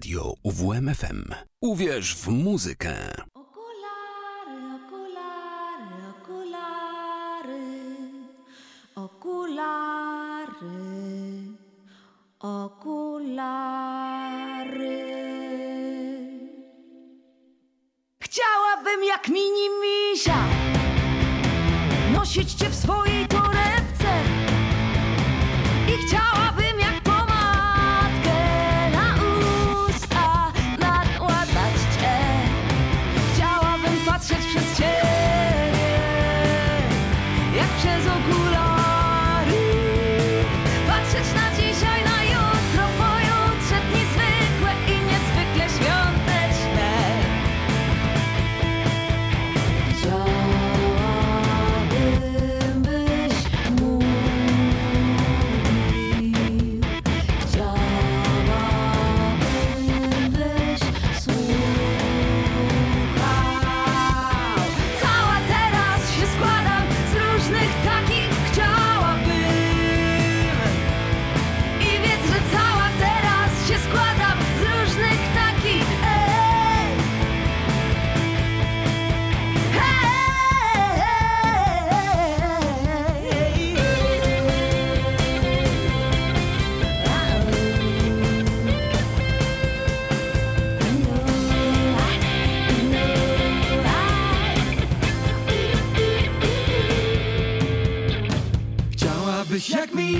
[0.00, 1.24] Radio UWMFM.
[1.60, 2.94] Uwierz w muzykę.
[8.94, 9.66] Okulary,
[12.40, 13.10] okulary.
[18.20, 20.44] Chciałabym jak mini misia
[22.12, 23.29] nosić cię w swojej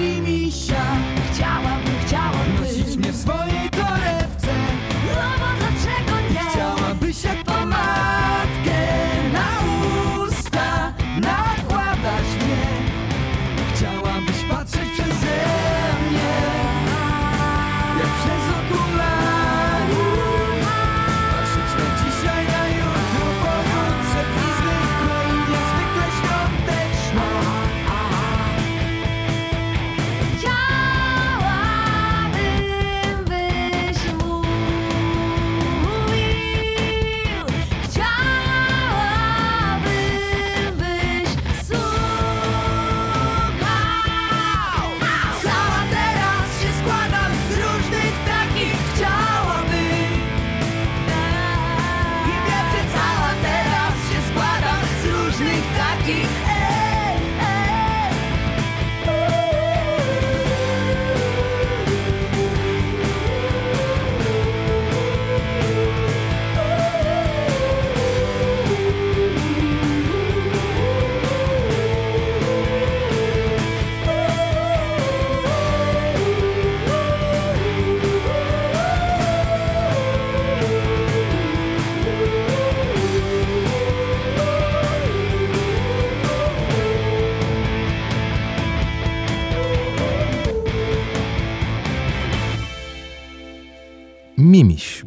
[0.01, 0.30] Chciałabyś jak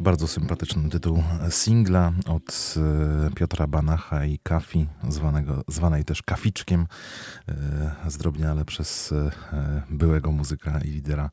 [0.04, 2.74] bardzo sympatyczny tytuł singla od
[3.26, 6.86] e, Piotra Banacha i Kafi, zwanego, zwanej też Kaficzkiem,
[7.48, 9.30] e, zdrobniale przez e,
[9.90, 11.30] byłego muzyka i lidera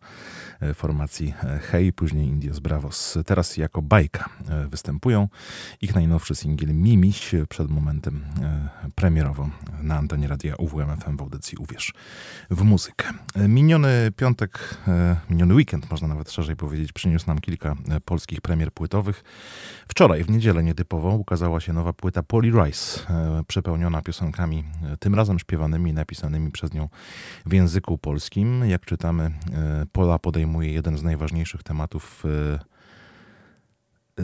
[0.73, 1.33] formacji
[1.71, 3.17] Hej, później Indios Bravos.
[3.25, 4.29] Teraz jako bajka
[4.67, 5.27] występują.
[5.81, 8.25] Ich najnowszy singiel Mimiś przed momentem
[8.95, 9.49] premierowo
[9.81, 11.93] na antenie radia UWMFM w audycji Uwierz
[12.51, 13.09] w muzykę.
[13.35, 14.77] Miniony piątek,
[15.29, 17.75] miniony weekend, można nawet szerzej powiedzieć, przyniósł nam kilka
[18.05, 19.23] polskich premier płytowych.
[19.87, 24.63] Wczoraj, w niedzielę nietypowo, ukazała się nowa płyta Polly Rice, e, przepełniona piosenkami,
[24.93, 26.89] e, tym razem śpiewanymi i napisanymi przez nią
[27.45, 28.65] w języku polskim.
[28.65, 32.23] Jak czytamy, e, Pola podejmuje jeden z najważniejszych tematów
[34.19, 34.23] e,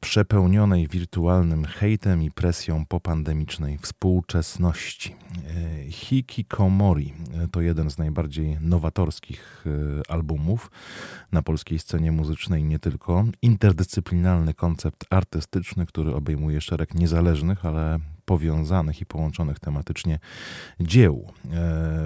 [0.00, 5.14] przepełnionej wirtualnym hejtem i presją popandemicznej współczesności.
[5.16, 10.70] E, Hikikomori e, to jeden z najbardziej nowatorskich e, albumów
[11.32, 13.24] na polskiej scenie muzycznej nie tylko.
[13.42, 20.18] Interdyscyplinarny koncept artystyczny, który obejmuje szereg niezależnych, ale powiązanych i połączonych tematycznie
[20.80, 21.32] dzieł.
[21.44, 21.48] E,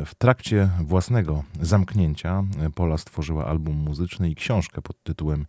[0.06, 5.46] W trakcie własnego zamknięcia e, Pola stworzyła album muzyczny i książkę pod tytułem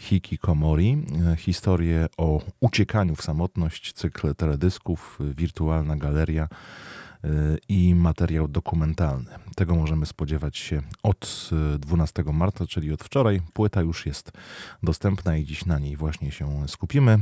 [0.00, 1.06] Hikikomori.
[1.32, 6.48] E, Historię o uciekaniu w samotność, cykl teledysków, wirtualna galeria
[7.68, 9.30] i materiał dokumentalny.
[9.56, 13.40] Tego możemy spodziewać się od e, 12 marca, czyli od wczoraj.
[13.52, 14.32] Płyta już jest
[14.82, 17.12] dostępna i dziś na niej właśnie się skupimy.
[17.12, 17.18] E,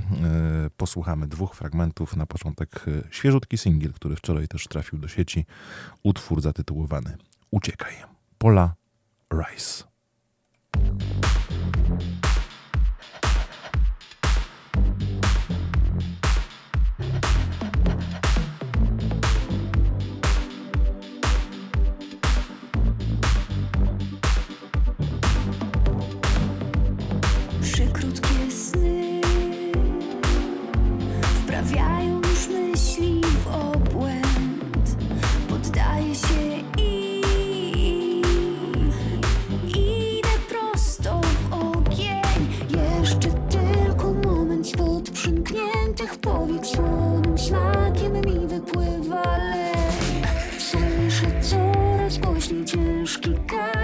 [0.77, 2.17] Posłuchamy dwóch fragmentów.
[2.17, 5.47] Na początek e, świeżutki singiel, który wczoraj też trafił do sieci.
[6.03, 7.17] Utwór zatytułowany
[7.51, 7.95] Uciekaj.
[8.39, 8.75] Pola
[9.33, 9.85] Rice.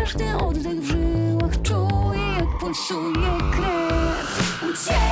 [0.06, 5.05] Każdy oddech w żyłach czuję jak pulsuje krew.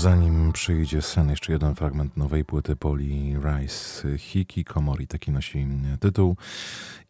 [0.00, 4.18] Zanim przyjdzie sen, jeszcze jeden fragment nowej płyty Poli Rice.
[4.18, 5.66] Hiki Komori, taki nosi
[6.00, 6.36] tytuł.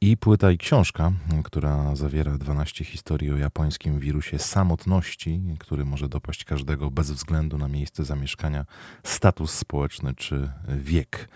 [0.02, 1.12] I płyta i książka,
[1.44, 7.68] która zawiera 12 historii o japońskim wirusie samotności, który może dopaść każdego bez względu na
[7.68, 8.64] miejsce zamieszkania,
[9.02, 11.28] status społeczny czy wiek.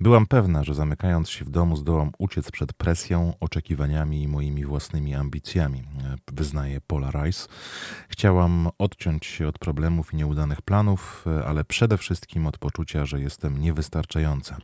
[0.00, 5.14] Byłam pewna, że zamykając się w domu zdołam uciec przed presją, oczekiwaniami i moimi własnymi
[5.14, 5.82] ambicjami,
[6.32, 7.48] wyznaje Paula Rice.
[8.08, 13.58] Chciałam odciąć się od problemów i nieudanych planów, ale przede wszystkim od poczucia, że jestem
[13.58, 14.56] niewystarczająca.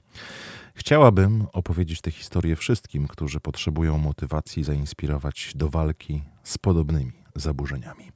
[0.79, 8.13] Chciałabym opowiedzieć tę historię wszystkim, którzy potrzebują motywacji zainspirować do walki z podobnymi zaburzeniami.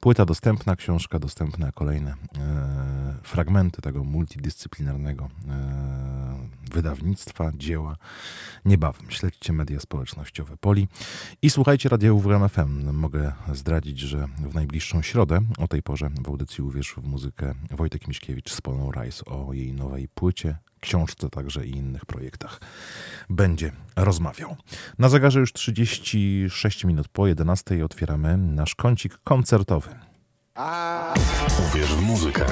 [0.00, 7.96] Płyta dostępna, książka dostępna, kolejne e, fragmenty tego multidyscyplinarnego e, wydawnictwa, dzieła.
[8.64, 10.88] Niebawem śledźcie media społecznościowe Poli
[11.42, 12.92] i słuchajcie Radio UWM FM.
[12.92, 18.08] Mogę zdradzić, że w najbliższą środę o tej porze w audycji Uwierz w muzykę Wojtek
[18.08, 22.60] Miśkiewicz z Polą Rice o jej nowej płycie książce także i innych projektach
[23.30, 24.56] będzie rozmawiał.
[24.98, 29.90] Na zegarze już 36 minut po 11 otwieramy nasz kącik koncertowy.
[31.68, 32.46] Uwierz w muzykę.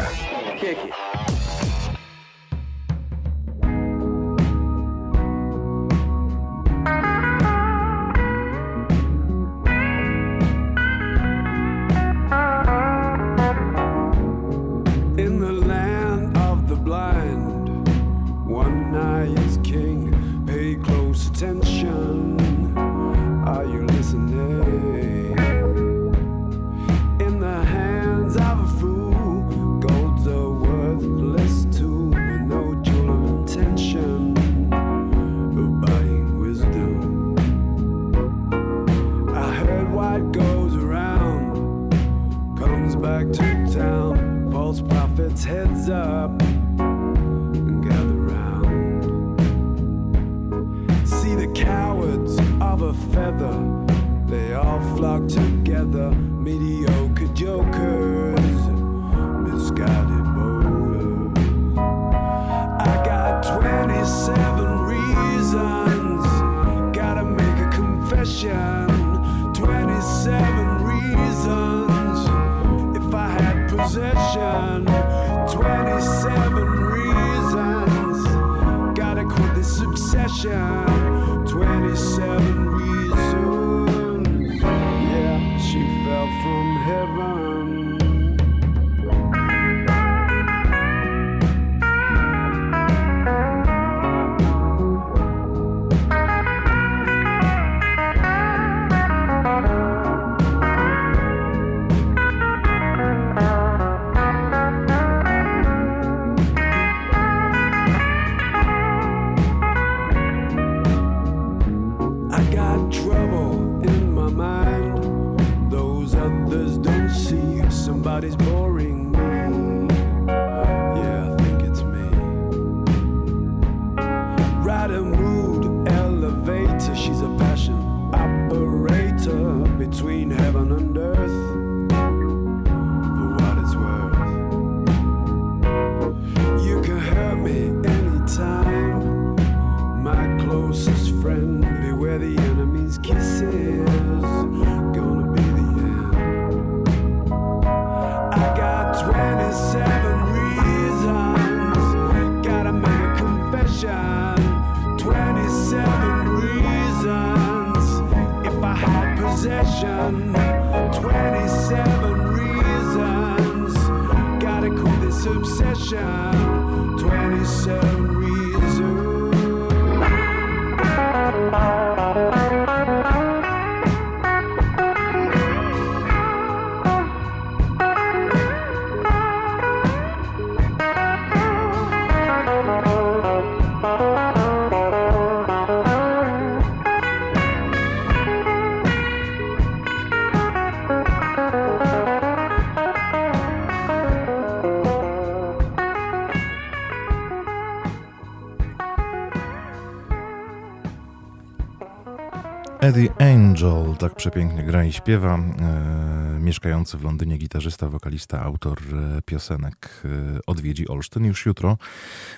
[202.83, 205.39] Eddie Angel tak przepięknie gra i śpiewa.
[205.39, 210.09] E, mieszkający w Londynie gitarzysta, wokalista, autor e, piosenek e,
[210.47, 211.25] odwiedzi Olsztyn.
[211.25, 211.79] Już jutro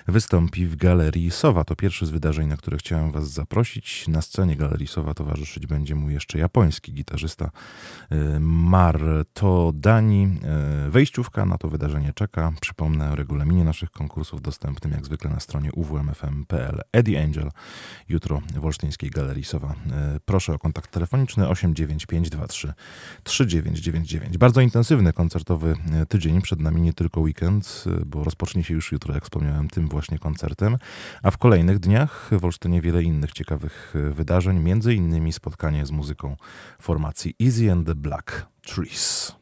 [0.07, 1.63] wystąpi w Galerii Sowa.
[1.63, 4.07] To pierwszy z wydarzeń, na które chciałem Was zaprosić.
[4.07, 7.51] Na scenie Galerii Sowa towarzyszyć będzie mu jeszcze japoński gitarzysta
[8.11, 8.39] e,
[9.73, 10.23] Dani.
[10.25, 12.53] E, wejściówka na to wydarzenie czeka.
[12.61, 16.81] Przypomnę o regulaminie naszych konkursów dostępnym jak zwykle na stronie uwmfm.pl.
[16.91, 17.49] Eddie Angel
[18.09, 19.75] jutro w Olsztyńskiej Galerii Sowa.
[20.35, 22.73] Proszę o kontakt telefoniczny 89523
[23.23, 24.37] 3999.
[24.37, 26.41] Bardzo intensywny koncertowy e, tydzień.
[26.41, 30.19] Przed nami nie tylko weekend, e, bo rozpocznie się już jutro, jak wspomniałem, tym właśnie
[30.19, 30.77] koncertem.
[31.23, 35.91] A w kolejnych dniach w Olsztynie wiele innych ciekawych e, wydarzeń, między innymi spotkanie z
[35.91, 36.37] muzyką
[36.79, 39.35] formacji Easy and the Black Trees.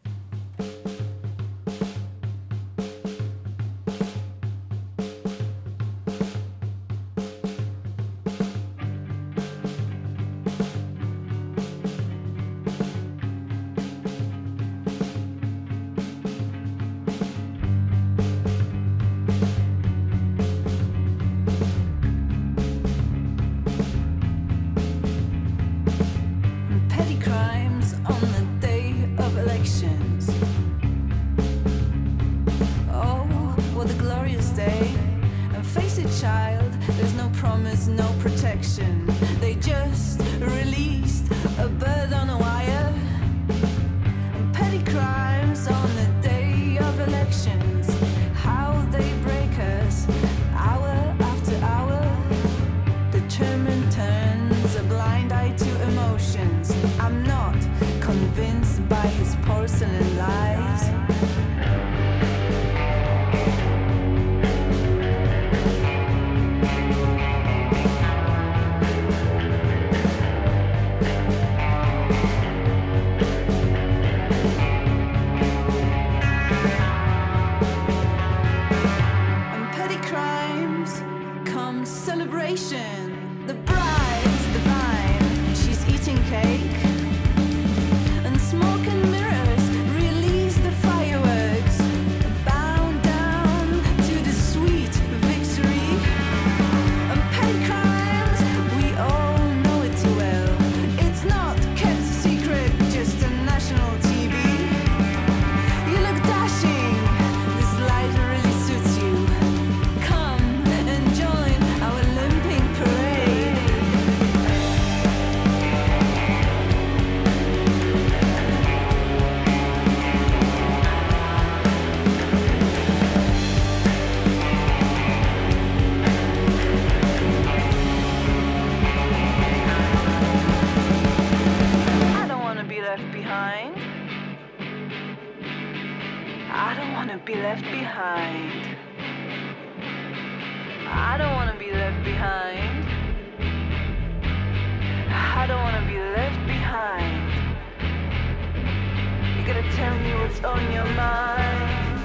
[150.23, 151.99] What's on your mind.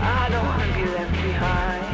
[0.00, 1.87] I don't want to be left behind.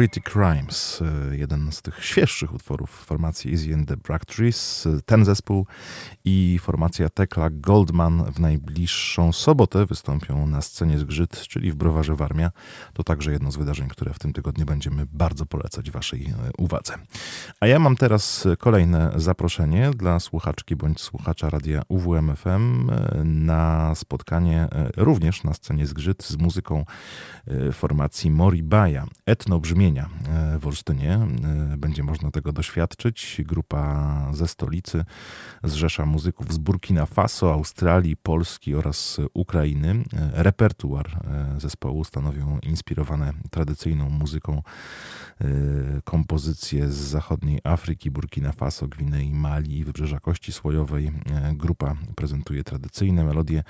[0.00, 4.88] Pretty Crimes, e, jeden z tych świeższych utworów formacji Easy and the Black Trees.
[5.06, 5.66] Ten zespół
[6.24, 12.50] i formacja Tekla Goldman w najbliższą sobotę wystąpią na scenie Zgrzyt, czyli w Browarze Warmia.
[12.92, 16.94] To także jedno z wydarzeń, które w tym tygodniu będziemy bardzo polecać Waszej e, uwadze.
[17.60, 24.68] A ja mam teraz kolejne zaproszenie dla słuchaczki bądź słuchacza radia UWMFM e, na spotkanie
[24.96, 26.84] również na scenie Zgrzyt z muzyką
[27.72, 29.06] formacji Moribaja.
[29.26, 31.12] Etno brzmienia e, w Olsztynie.
[31.12, 33.40] E, będzie można tego doświadczyć.
[33.44, 35.04] Grupa ze stolicy
[35.64, 40.04] zrzesza muzyków z Burkina Faso, Australii, Polski oraz Ukrainy.
[40.12, 41.20] E, repertuar
[41.58, 44.62] zespołu stanowią inspirowane tradycyjną muzyką
[46.04, 51.12] kompozycje z zachodniej Afryki, Burkina Faso, Gwinei, Mali i Wybrzeża Kości Słojowej.
[51.52, 53.62] Grupa prezentuje tradycyjne melodie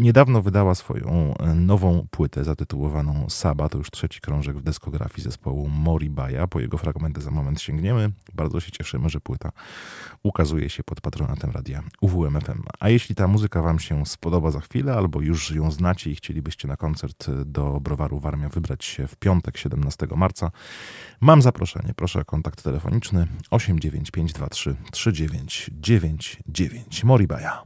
[0.00, 3.68] niedawno wydała swoją e, nową płytę zatytułowaną Saba.
[3.68, 6.46] To już trzeci krążek w dyskografii zespołu Moribaja.
[6.46, 8.10] Po jego fragmenty za moment sięgniemy.
[8.34, 9.52] Bardzo się cieszymy, że płyta
[10.22, 12.62] ukazuje się pod patronatem radia UWMFM.
[12.80, 16.68] A jeśli ta muzyka Wam się spodoba za chwilę, albo już ją znacie i chcielibyście
[16.68, 20.50] na koncert do Browaru Warmia wybrać się w piątek 17 marca,
[21.20, 21.94] mam zaproszenie.
[21.96, 27.62] Proszę o kontakt telefoniczny 89523 3999 Moribaja.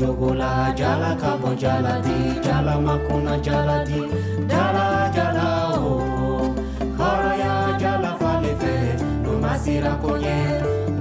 [0.00, 2.40] jogola jala kabo jala di.
[2.40, 4.00] Jala makuna jala di.
[4.48, 6.54] Jala jala oh.
[6.98, 10.38] Haraya jala falefe lumasira konye.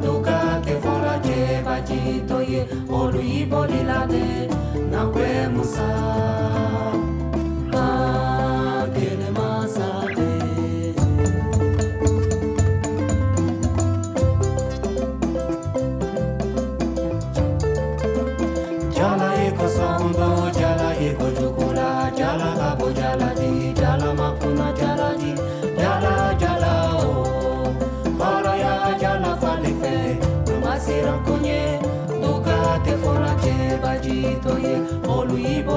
[0.03, 2.61] Duka kefola je bajitoye
[4.91, 5.89] na kwe musa.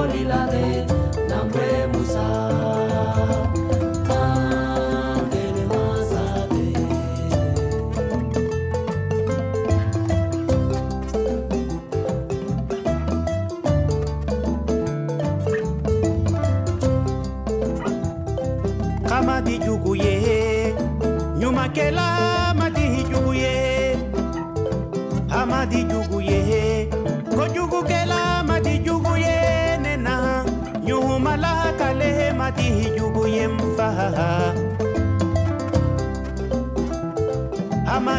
[0.03, 0.85] kolila te
[1.29, 1.39] na
[1.93, 2.42] musa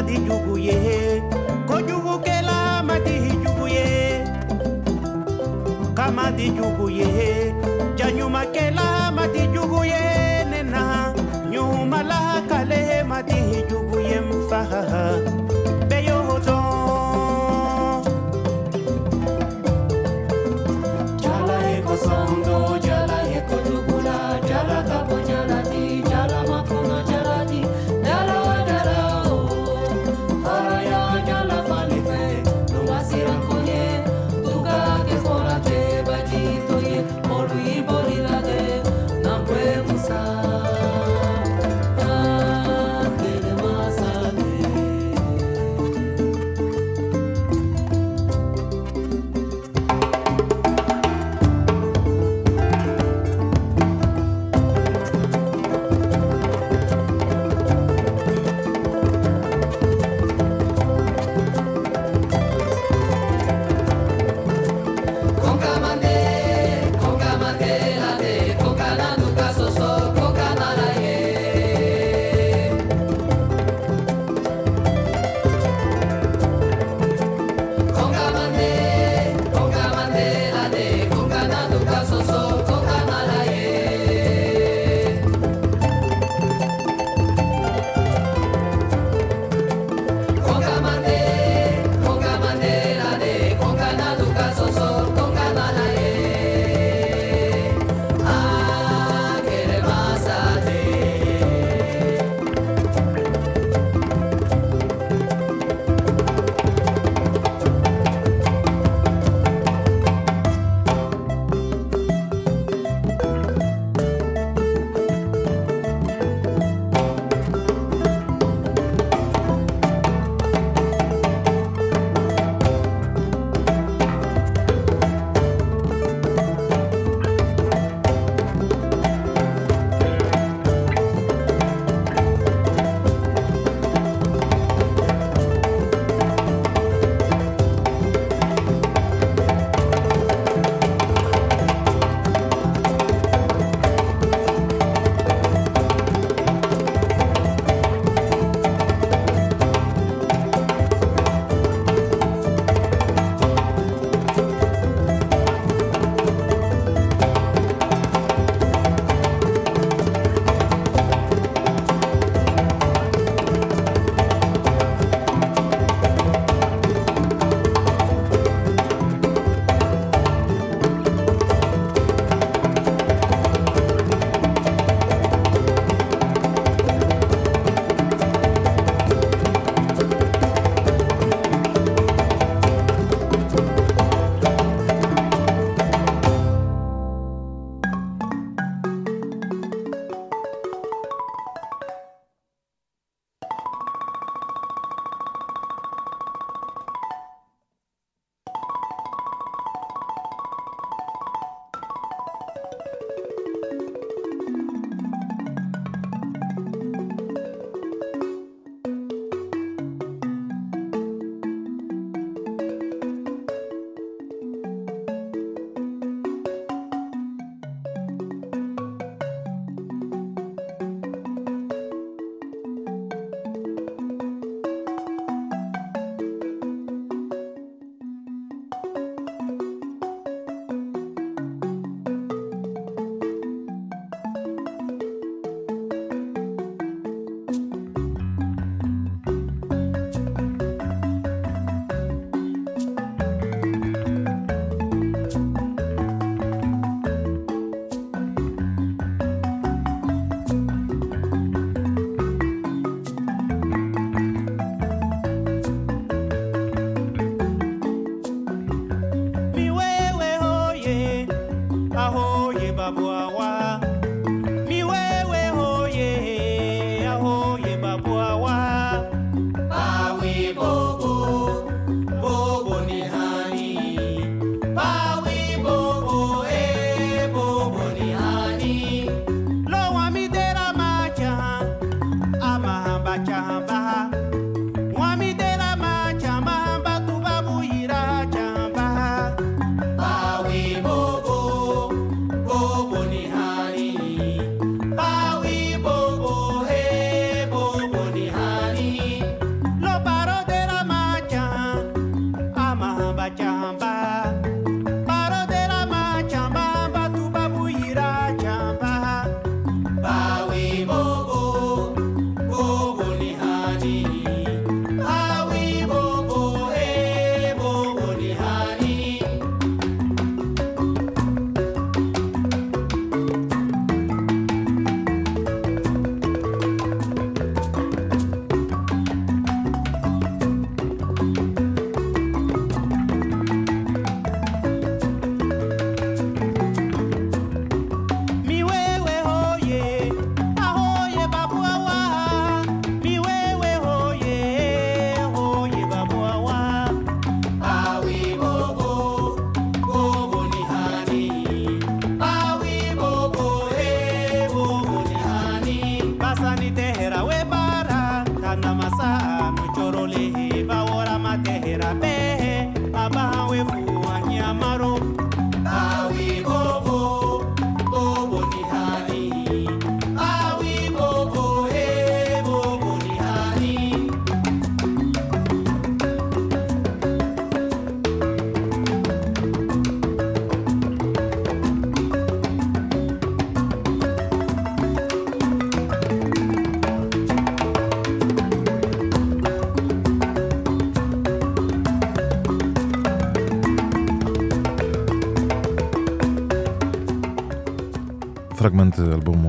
[0.05, 1.23] madi juguye,
[1.67, 4.21] ko jugu kela madi jugu ye
[5.97, 7.55] kamadi jugu ye
[7.97, 11.15] janyuma kela madi juguye nena.
[11.49, 15.44] Nyuma la kale madi jugu ye mfaha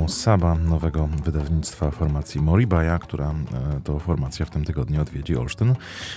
[0.08, 5.76] Saba, nowego wydawnictwa formacji Moribaja, która e, to formacja w tym tygodniu odwiedzi Olsztyn.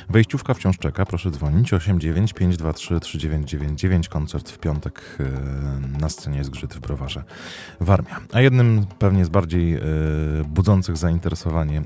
[0.09, 6.75] Wejściówka wciąż czeka, proszę dzwonić 89 523 3999, koncert w piątek e, na scenie Zgrzyt
[6.75, 7.25] w Browarze
[7.81, 8.21] Warmia.
[8.33, 9.81] A jednym pewnie z bardziej e,
[10.47, 11.83] budzących zainteresowanie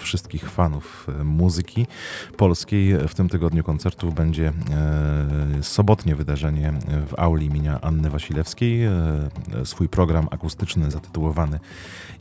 [0.00, 1.86] wszystkich fanów muzyki
[2.36, 4.52] polskiej w tym tygodniu koncertów będzie
[5.62, 6.72] sobotnie wydarzenie
[7.06, 8.80] w auli imienia Anny Wasilewskiej.
[9.64, 11.60] Swój program akustyczny zatytułowany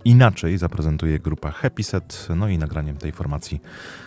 [0.05, 2.27] Inaczej zaprezentuje grupa Happy Set.
[2.35, 3.61] No i nagraniem tej formacji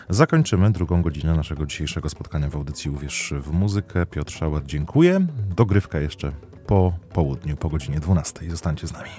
[0.09, 4.05] zakończymy drugą godzinę naszego dzisiejszego spotkania w audycji Uwierz w muzykę.
[4.05, 5.27] Piotr Szauer, dziękuję.
[5.55, 6.31] Dogrywka jeszcze
[6.67, 8.49] po południu, po godzinie 12.
[8.49, 9.09] Zostańcie z nami.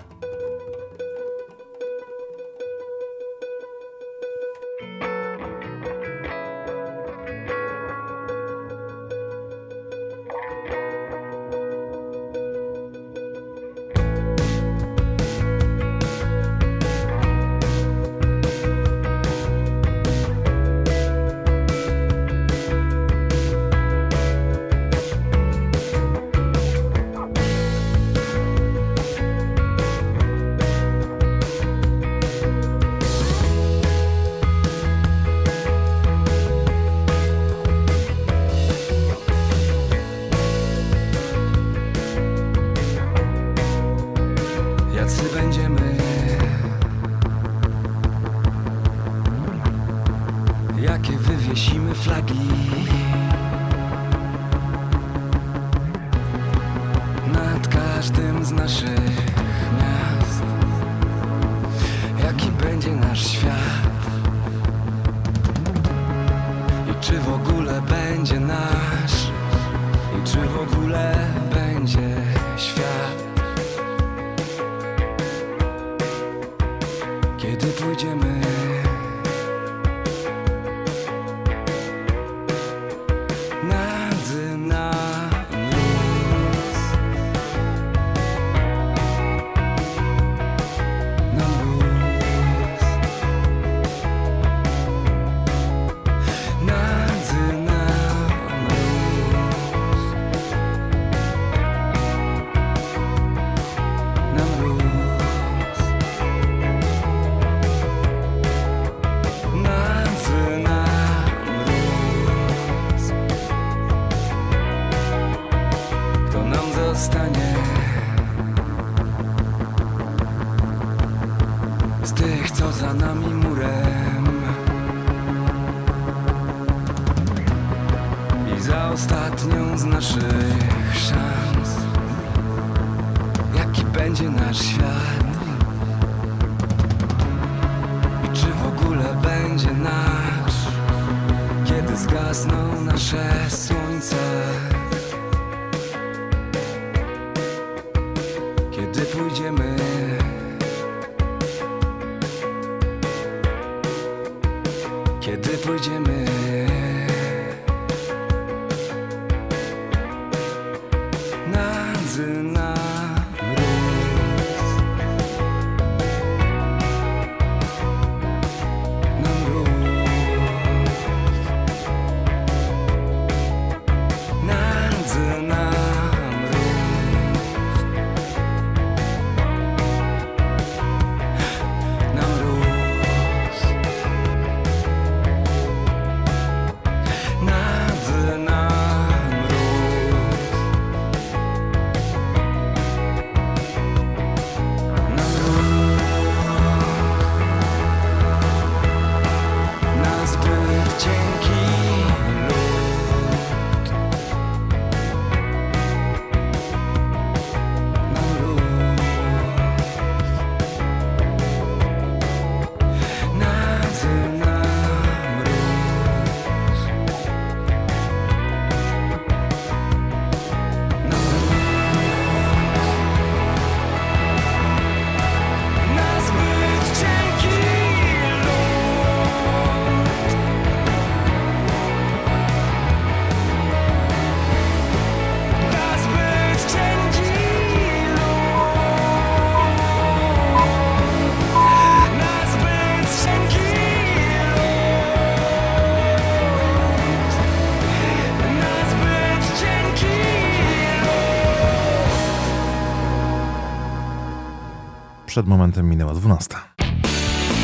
[255.34, 256.54] Przed momentem minęła 12.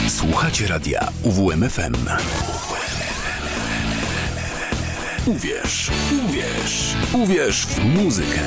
[0.08, 1.94] Słuchacie radia UWMFM.
[5.26, 5.90] Uwierz,
[6.24, 8.40] uwierz, uwierz w muzykę.